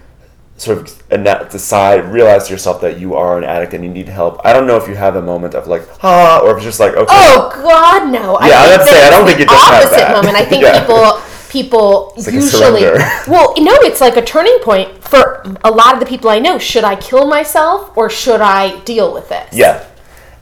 [0.58, 4.40] sort of decide, realize to yourself that you are an addict and you need help.
[4.44, 6.80] I don't know if you have a moment of like, ah, or if it's just
[6.80, 8.40] like, okay, Oh God, no!
[8.42, 10.16] Yeah, I would say, I don't think you just have opposite that.
[10.16, 10.36] moment.
[10.36, 10.80] I think Yeah.
[10.80, 12.82] people people like usually
[13.28, 16.58] well, no, it's like a turning point for a lot of the people I know.
[16.60, 19.54] Should I kill myself or should I deal with this?
[19.54, 19.86] Yeah.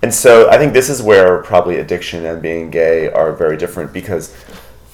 [0.06, 3.92] And so I think this is where probably addiction and being gay are very different
[3.92, 4.32] because,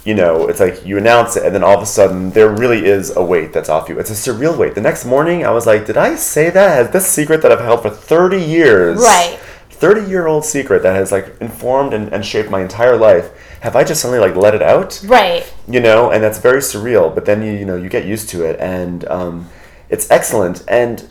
[0.06, 2.86] you know, it's like you announce it and then all of a sudden there really
[2.86, 4.00] is a weight that's off you.
[4.00, 4.74] It's a surreal weight.
[4.74, 6.76] The next morning I was like, did I say that?
[6.78, 9.00] Has this secret that I've held for 30 years?
[9.00, 9.38] Right.
[9.70, 13.32] 30 year old secret that has like informed and, and shaped my entire life.
[13.60, 15.04] Have I just suddenly like let it out?
[15.06, 15.44] Right.
[15.68, 17.14] you know, and that's very surreal.
[17.14, 19.50] But then you you know you get used to it, and um,
[19.90, 20.64] it's excellent.
[20.70, 21.06] And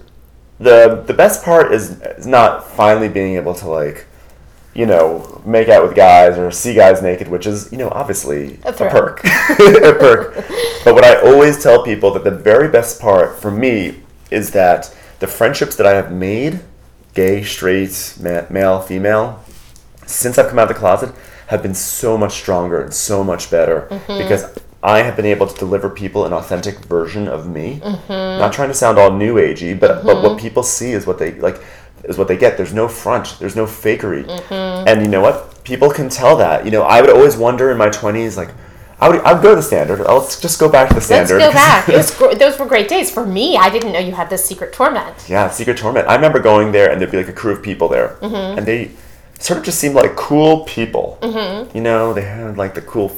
[0.60, 4.06] the the best part is, is not finally being able to like,
[4.74, 8.60] you know, make out with guys or see guys naked, which is you know obviously
[8.64, 10.34] A a, perk, a perk.
[10.84, 14.94] But what I always tell people that the very best part for me is that
[15.18, 16.60] the friendships that I have made,
[17.14, 19.42] gay, straight, ma- male, female,
[20.06, 21.14] since I've come out of the closet
[21.48, 24.18] have been so much stronger and so much better mm-hmm.
[24.18, 24.44] because
[24.82, 27.80] I have been able to deliver people an authentic version of me.
[28.08, 31.32] Not trying to sound all new agey, but but what people see is what they
[31.32, 31.60] like
[32.04, 32.56] is what they get.
[32.56, 33.36] There's no front.
[33.38, 34.24] There's no fakery.
[34.50, 35.62] And you know what?
[35.64, 36.64] People can tell that.
[36.64, 38.48] You know, I would always wonder in my 20s like
[39.02, 39.98] I would, I would go to the standard.
[40.00, 41.38] Let's just go back to the standard.
[41.38, 41.88] Let's go back.
[41.88, 43.56] It was, gr- those were great days for me.
[43.56, 45.26] I didn't know you had this secret torment.
[45.28, 46.06] Yeah, Secret Torment.
[46.06, 48.58] I remember going there and there'd be like a crew of people there, Mm-hmm.
[48.58, 48.90] and they
[49.38, 51.18] sort of just seemed like cool people.
[51.22, 51.74] Mm-hmm.
[51.76, 53.10] You know, they had like the cool,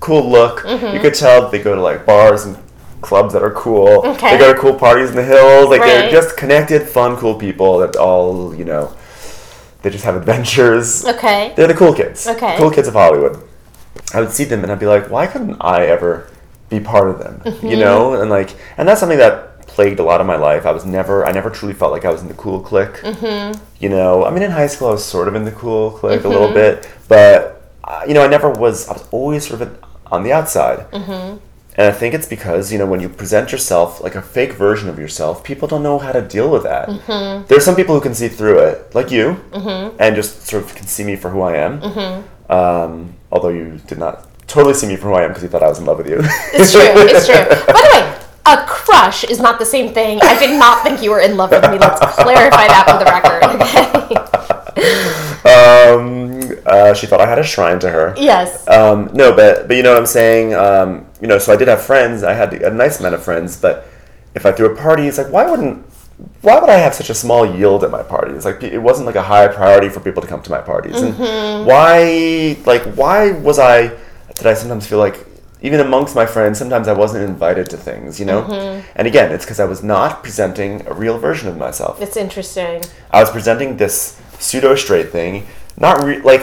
[0.00, 0.60] cool look.
[0.60, 0.94] Mm-hmm.
[0.94, 2.56] You could tell they go to like bars and
[3.00, 4.04] clubs that are cool.
[4.06, 4.32] Okay.
[4.32, 5.68] They go to cool parties in the hills.
[5.68, 8.94] Like they're just connected, fun, cool people that all you know.
[9.82, 11.04] They just have adventures.
[11.04, 11.52] Okay.
[11.56, 12.26] They're the cool kids.
[12.26, 12.56] Okay.
[12.58, 13.42] Cool kids of Hollywood.
[14.12, 16.28] I would see them and I'd be like, why couldn't I ever
[16.68, 17.40] be part of them?
[17.44, 17.66] Mm-hmm.
[17.66, 20.66] You know, and like, and that's something that plagued a lot of my life.
[20.66, 22.94] I was never, I never truly felt like I was in the cool clique.
[22.94, 23.62] Mm-hmm.
[23.78, 26.24] You know, I mean, in high school I was sort of in the cool clique
[26.24, 28.88] a little bit, but uh, you know, I never was.
[28.88, 29.78] I was always sort of
[30.10, 30.90] on the outside.
[30.90, 31.38] Mm-hmm.
[31.78, 34.88] And I think it's because, you know, when you present yourself like a fake version
[34.88, 36.88] of yourself, people don't know how to deal with that.
[36.88, 37.46] Mm-hmm.
[37.48, 40.86] There's some people who can see through it, like you, and just sort of can
[40.86, 41.80] see me for who I am.
[41.80, 42.52] Mm-hmm.
[42.52, 45.62] Um, although you did not totally see me for who I am because you thought
[45.62, 46.20] I was in love with you.
[46.54, 46.80] It's true.
[46.96, 47.44] It's true.
[47.66, 50.20] By the way, a crush is not the same thing.
[50.22, 51.78] I did not think you were in love with me.
[51.78, 54.32] Let's clarify that for the record.
[55.46, 58.14] Um, uh, she thought I had a shrine to her.
[58.16, 58.66] yes.
[58.68, 60.54] Um, no, but but you know what I'm saying.
[60.54, 62.22] Um, you know, so I did have friends.
[62.24, 63.86] I had a nice amount of friends, but
[64.34, 65.86] if I threw a party, it's like why wouldn't
[66.42, 68.44] why would I have such a small yield at my parties?
[68.44, 71.00] Like it wasn't like a high priority for people to come to my parties.
[71.00, 71.16] And
[71.66, 73.96] why like why was I
[74.34, 75.24] did I sometimes feel like
[75.62, 78.42] even amongst my friends sometimes I wasn't invited to things, you know?
[78.42, 78.86] Mm-hmm.
[78.94, 82.00] And again, it's cuz I was not presenting a real version of myself.
[82.00, 82.82] It's interesting.
[83.10, 85.46] I was presenting this pseudo straight thing,
[85.78, 86.42] not re- like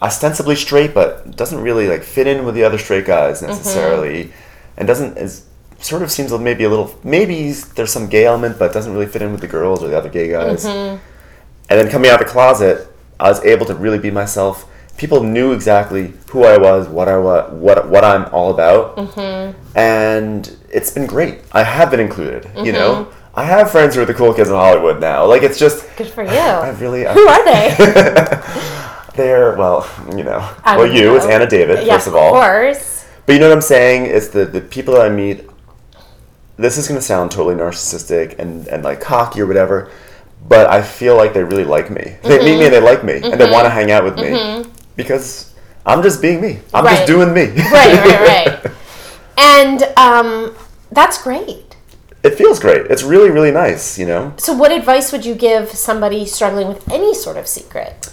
[0.00, 3.48] ostensibly straight, but doesn't really like fit in with the other straight guys mm-hmm.
[3.48, 4.32] necessarily,
[4.76, 5.44] and doesn't is
[5.80, 9.22] sort of seems maybe a little maybe there's some gay element, but doesn't really fit
[9.22, 10.64] in with the girls or the other gay guys.
[10.64, 10.98] Mm-hmm.
[11.70, 12.88] And then coming out of the closet,
[13.20, 14.66] I was able to really be myself.
[14.98, 19.78] People knew exactly who I was, what I was, what what I'm all about, mm-hmm.
[19.78, 21.38] and it's been great.
[21.52, 22.44] I have been included.
[22.46, 22.72] You mm-hmm.
[22.72, 25.24] know, I have friends who are the cool kids in Hollywood now.
[25.24, 26.30] Like it's just Good for you.
[26.30, 29.12] I really I, Who are they?
[29.16, 30.40] they're well, you know.
[30.64, 31.26] I well, you, it's.
[31.26, 32.34] Anna David, yes, first of all.
[32.34, 33.06] Of course.
[33.24, 34.06] But you know what I'm saying?
[34.06, 35.48] It's the, the people that I meet.
[36.56, 39.92] This is going to sound totally narcissistic and, and like cocky or whatever,
[40.48, 42.16] but I feel like they really like me.
[42.24, 42.62] They meet me mm-hmm.
[42.62, 44.64] and they like me and they want to hang out with me
[44.98, 45.54] because
[45.86, 46.58] I'm just being me.
[46.74, 46.96] I'm Right.
[46.96, 47.44] just doing me.
[47.72, 48.72] Right, right, right.
[49.38, 50.54] and um,
[50.92, 51.76] that's great.
[52.22, 52.82] it feels great.
[52.90, 54.34] It's really, really nice, you know?
[54.36, 58.12] So, what advice would you give somebody struggling with any sort of secret?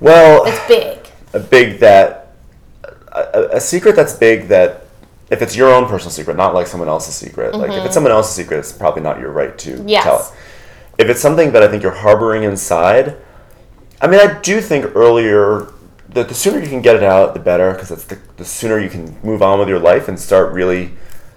[0.00, 0.98] Well, It's big.
[1.32, 2.32] a big that
[3.12, 4.86] a, a- secret that's big that
[5.30, 7.54] if it's your own personal secret, not like someone else's secret.
[7.54, 10.02] Like if it's someone else's secret, it's probably not your right to Yes.
[10.04, 10.34] tell.
[10.98, 13.16] If it's something that I think you're harboring inside,
[14.00, 15.72] I mean, I do think earlier
[16.10, 18.78] that the sooner you can get it out, the better, because it's the, the sooner
[18.78, 20.92] you can move on with your life and start really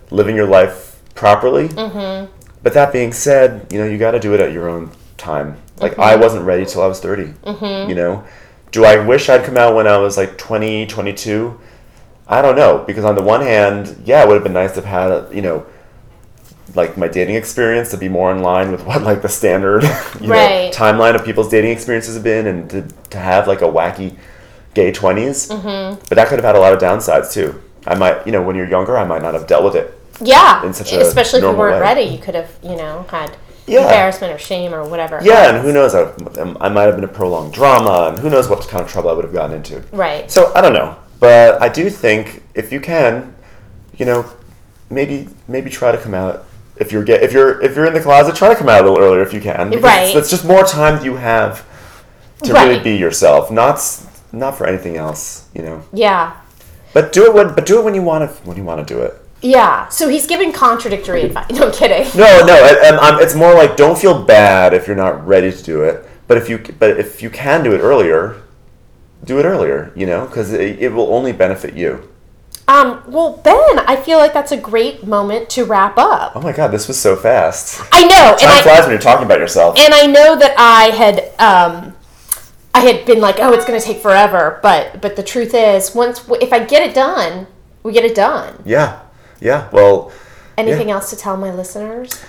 [0.10, 1.68] living your life properly.
[1.70, 2.32] Mm-hmm.
[2.64, 5.58] But that being said, you know, you got to do it at your own time.
[5.78, 7.26] Like I wasn't ready till I was 30.
[7.26, 7.90] Mm-hmm.
[7.90, 8.24] You know,
[8.72, 11.60] do I wish I'd come out when I was like 20, 22?
[12.28, 14.82] I don't know because on the one hand, yeah, it would have been nice to
[14.82, 15.66] have had, a, you know,
[16.76, 19.84] like my dating experience to be more in line with what like the standard
[20.22, 20.72] you Right.
[20.72, 24.16] know, timeline of people's dating experiences have been, and to, to have like a wacky
[24.74, 25.50] gay 20s.
[25.52, 26.00] Mm-hmm.
[26.10, 27.62] But that could have had a lot of downsides too.
[27.86, 29.94] I might, you know, when you're younger, I might not have dealt with it.
[30.22, 31.82] Yeah, in such a especially if you weren't way.
[31.82, 33.36] ready, you could have, you know, had
[33.68, 33.82] Yeah.
[33.82, 35.20] embarrassment or shame or whatever.
[35.24, 35.94] Yeah, and who knows?
[35.96, 36.12] I,
[36.62, 39.14] I might have been a prolonged drama, and who knows what kind of trouble I
[39.14, 39.84] would have gotten into.
[39.92, 40.30] Right.
[40.32, 43.36] So I don't know, but I do think if you can,
[43.98, 44.26] you know,
[44.90, 46.46] maybe maybe try to come out.
[46.84, 48.84] If you're get if you're if you're in the closet, try to come out a
[48.84, 49.72] little earlier if you can.
[49.80, 50.08] Right.
[50.08, 51.66] It's, it's just more time you have
[52.44, 53.80] to really be yourself, not
[54.34, 55.82] not for anything else, you know.
[55.94, 56.36] Yeah.
[56.94, 58.94] But do it when but do it when you want to when you want to
[58.94, 59.14] do it.
[59.42, 59.88] Yeah.
[59.88, 61.50] So he's giving contradictory advice.
[61.52, 62.06] No, I'm kidding.
[62.18, 65.54] No, no, I, I'm, I'm, it's more like don't feel bad if you're not ready
[65.54, 66.06] to do it.
[66.28, 68.42] But if you but if you can do it earlier,
[69.24, 69.94] do it earlier.
[69.96, 72.10] You know, because it, it will only benefit you.
[72.68, 76.32] Um, well, Ben, I feel like that's a great moment to wrap up.
[76.36, 77.82] Oh my god, this was so fast.
[77.92, 79.78] I know, and Time I flies when you're talking about yourself.
[79.78, 81.94] and I know that I had um,
[82.74, 85.94] I had been like, oh, it's going to take forever, but but the truth is,
[85.94, 87.48] once if I get it done,
[87.84, 88.62] we get it done.
[88.66, 89.02] yeah,
[89.42, 89.70] yeah.
[89.72, 90.12] Well,
[90.58, 90.96] Anything Yeah.
[90.96, 92.24] else to tell my listeners?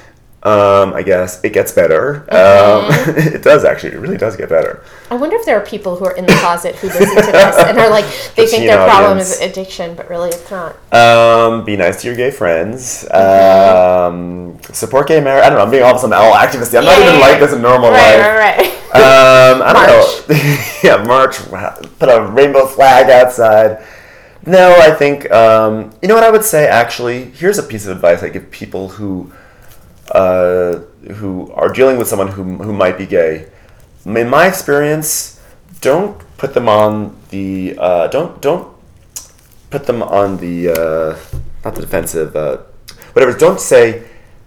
[0.44, 2.26] Um, I guess it gets better.
[2.30, 3.14] Mm-hmm.
[3.16, 3.92] Um, it does actually.
[3.94, 4.82] It really does get better.
[5.10, 7.56] I wonder if there are people who are in the closet who listen to this
[7.56, 8.04] and are like,
[8.36, 10.76] they The think their problem is addiction, but really it's not.
[10.92, 13.06] Um, be nice to your gay friends.
[13.10, 14.14] Mm-hmm.
[14.14, 15.44] Um, support gay marriage.
[15.44, 15.64] I don't know.
[15.64, 16.76] I'm being all of a sudden all activist.
[16.76, 18.26] I'm not Yeah, even yeah, like this in normal Right, life.
[18.26, 18.70] right, right.
[18.94, 20.64] Um, I don't know.
[20.84, 21.38] yeah, March.
[21.98, 23.84] Put a rainbow flag outside.
[24.46, 26.68] No, I think um, you know what I would say.
[26.68, 29.32] Actually, here's a piece of advice I give people who
[30.12, 30.78] uh,
[31.14, 33.48] who are dealing with someone who who might be gay.
[34.04, 35.40] In my experience,
[35.80, 38.68] don't put them on the uh, don't don't
[39.70, 41.16] put them on the uh,
[41.64, 42.36] not the defensive.
[42.36, 42.58] Uh,
[43.14, 43.36] whatever.
[43.36, 44.04] Don't say,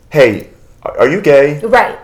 [0.10, 0.50] "Hey,
[0.84, 1.98] are you gay?" right.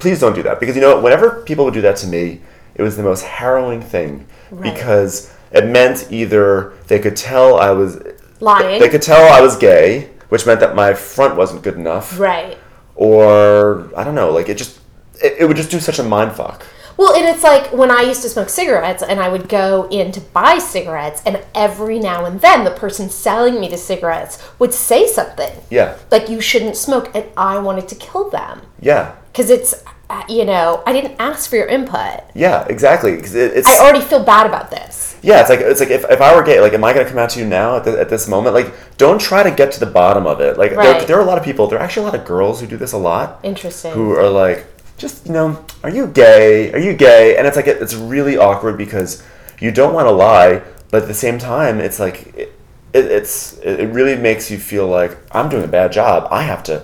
[0.00, 2.40] please don't do that because you know whenever people would do that to me
[2.74, 4.74] it was the most harrowing thing Right.
[4.74, 8.02] because it meant either they could tell i was
[8.40, 8.80] Lying.
[8.80, 12.58] they could tell i was gay which meant that my front wasn't good enough Right.
[12.96, 14.78] Or i don't know like it just
[15.22, 16.64] it, it would just do such a mind fuck
[16.98, 20.12] Well, and it's like when I used to smoke cigarettes and I would go in
[20.12, 24.72] to buy cigarettes, and every now and then the person selling me the cigarettes would
[24.72, 25.52] say something.
[25.68, 28.62] yeah Like, you shouldn't smoke, and I wanted to kill them.
[28.80, 29.74] yeah Because it's,
[30.08, 32.20] Uh, you know, I didn't ask for your input.
[32.34, 35.16] yeah exactly 'Cause it, it's I already feel bad about this.
[35.22, 37.18] Yeah, it's like it's like if, if I were gay, like, am I gonna come
[37.18, 38.54] out to you now at, the, at this moment?
[38.54, 40.56] Like, don't try to get to the bottom of it.
[40.56, 41.66] Like, there, there are a lot of people.
[41.66, 43.40] There are actually a lot of girls who do this a lot.
[43.42, 43.92] Interesting.
[43.92, 46.72] Who are like, just you know, are you gay?
[46.72, 47.36] Are you gay?
[47.36, 49.24] And it's like it, it's really awkward because
[49.58, 52.52] you don't want to lie, but at the same time, it's like it,
[52.92, 56.28] it, it's it really makes you feel like I'm doing a bad job.
[56.30, 56.82] I have to.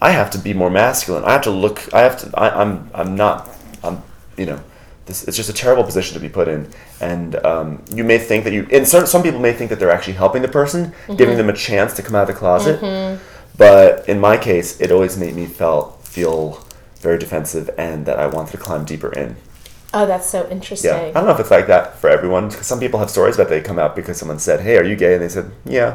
[0.00, 1.24] I have to be more masculine.
[1.24, 1.92] I have to look.
[1.92, 2.38] I have to.
[2.38, 2.90] I, I'm.
[2.94, 3.48] I'm not.
[3.82, 4.02] I'm.
[4.36, 4.60] You know.
[5.06, 6.68] This, it's just a terrible position to be put in,
[7.00, 8.68] and um, you may think that you.
[8.70, 11.54] And some some people may think that they're actually helping the person, giving them a
[11.54, 12.78] chance to come out of the closet.
[13.56, 16.62] But in my case, it always made me felt feel
[17.00, 19.36] very defensive, and that I wanted to climb deeper in.
[19.94, 20.90] Oh, that's so interesting.
[20.90, 22.50] Yeah, I don't know if it's like that for everyone.
[22.50, 24.94] 'cause some people have stories that they come out because someone said, "Hey, are you
[24.94, 25.94] gay?" and they said, "Yeah."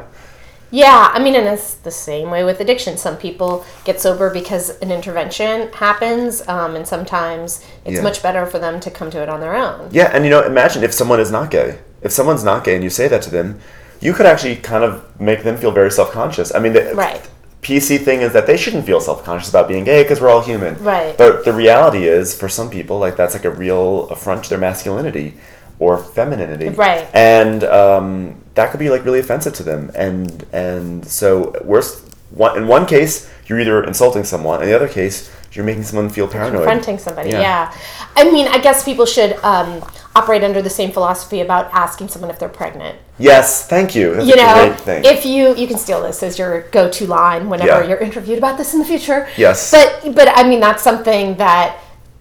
[0.74, 2.98] Yeah, I mean, and it's the same way with addiction.
[2.98, 8.02] Some people get sober because an intervention happens, um, and sometimes it's Yeah.
[8.02, 9.90] much better for them to come to it on their own.
[9.92, 11.76] Yeah, and you know, imagine if someone is not gay.
[12.02, 13.60] If someone's not gay and you say that to them,
[14.00, 16.52] you could actually kind of make them feel very self-conscious.
[16.56, 17.22] I mean, the Right.
[17.62, 20.76] PC thing is that they shouldn't feel self-conscious about being gay because we're all human.
[20.84, 21.16] Right.
[21.16, 24.58] But the reality is, for some people, like that's like a real affront to their
[24.58, 25.36] masculinity
[25.84, 26.70] or femininity.
[26.70, 27.08] Right.
[27.14, 29.92] And um, that could be like really offensive to them.
[29.96, 34.88] And and so worst one in one case you're either insulting someone, in the other
[34.88, 36.64] case you're making someone feel paranoid.
[36.64, 37.42] Confronting somebody, Yeah.
[37.42, 37.78] yeah.
[38.16, 39.84] I mean, I guess people should um,
[40.16, 42.98] operate under the same philosophy about asking someone if they're pregnant.
[43.20, 44.16] Yes, thank you.
[44.16, 45.06] That's you a know, great thing.
[45.06, 47.88] if you you can steal this as your go-to line whenever Yeah.
[47.90, 49.28] you're interviewed about this in the future.
[49.38, 49.70] Yes.
[49.72, 51.68] But but I mean, that's something that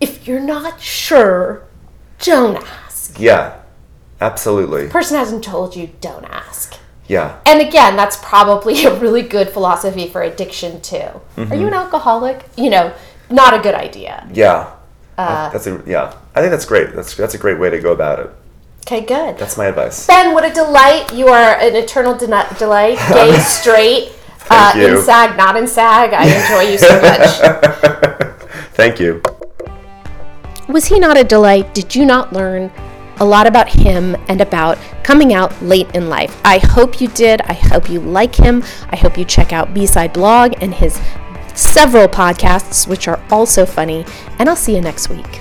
[0.00, 1.62] if you're not sure,
[2.18, 2.58] don't
[3.12, 3.20] ask.
[3.20, 3.60] Yeah,
[4.20, 4.88] absolutely.
[4.88, 6.78] Person hasn't told you, don't ask.
[7.08, 7.40] Yeah.
[7.46, 10.96] And again, that's probably a really good philosophy for addiction too.
[10.96, 11.52] Mm-hmm.
[11.52, 12.44] Are you an alcoholic?
[12.56, 12.94] You know,
[13.30, 14.28] not a good idea.
[14.32, 14.74] Yeah.
[15.18, 16.14] Uh, that's a yeah.
[16.34, 16.94] I think that's great.
[16.94, 18.30] That's that's a great way to go about it.
[18.86, 19.38] Okay, good.
[19.38, 20.06] That's my advice.
[20.06, 21.12] Ben, what a delight!
[21.14, 22.26] You are an eternal de-
[22.58, 22.98] delight.
[23.12, 24.12] Gay, straight,
[24.50, 24.96] uh, you.
[24.96, 26.14] in SAG, not in SAG.
[26.14, 28.32] I enjoy you so much.
[28.74, 29.22] Thank you.
[30.68, 31.74] Was he not a delight?
[31.74, 32.72] Did you not learn
[33.18, 36.40] a lot about him and about coming out late in life?
[36.44, 37.40] I hope you did.
[37.42, 38.62] I hope you like him.
[38.90, 41.00] I hope you check out B-Side Blog and his
[41.54, 44.04] several podcasts, which are also funny.
[44.38, 45.40] And I'll see you next week.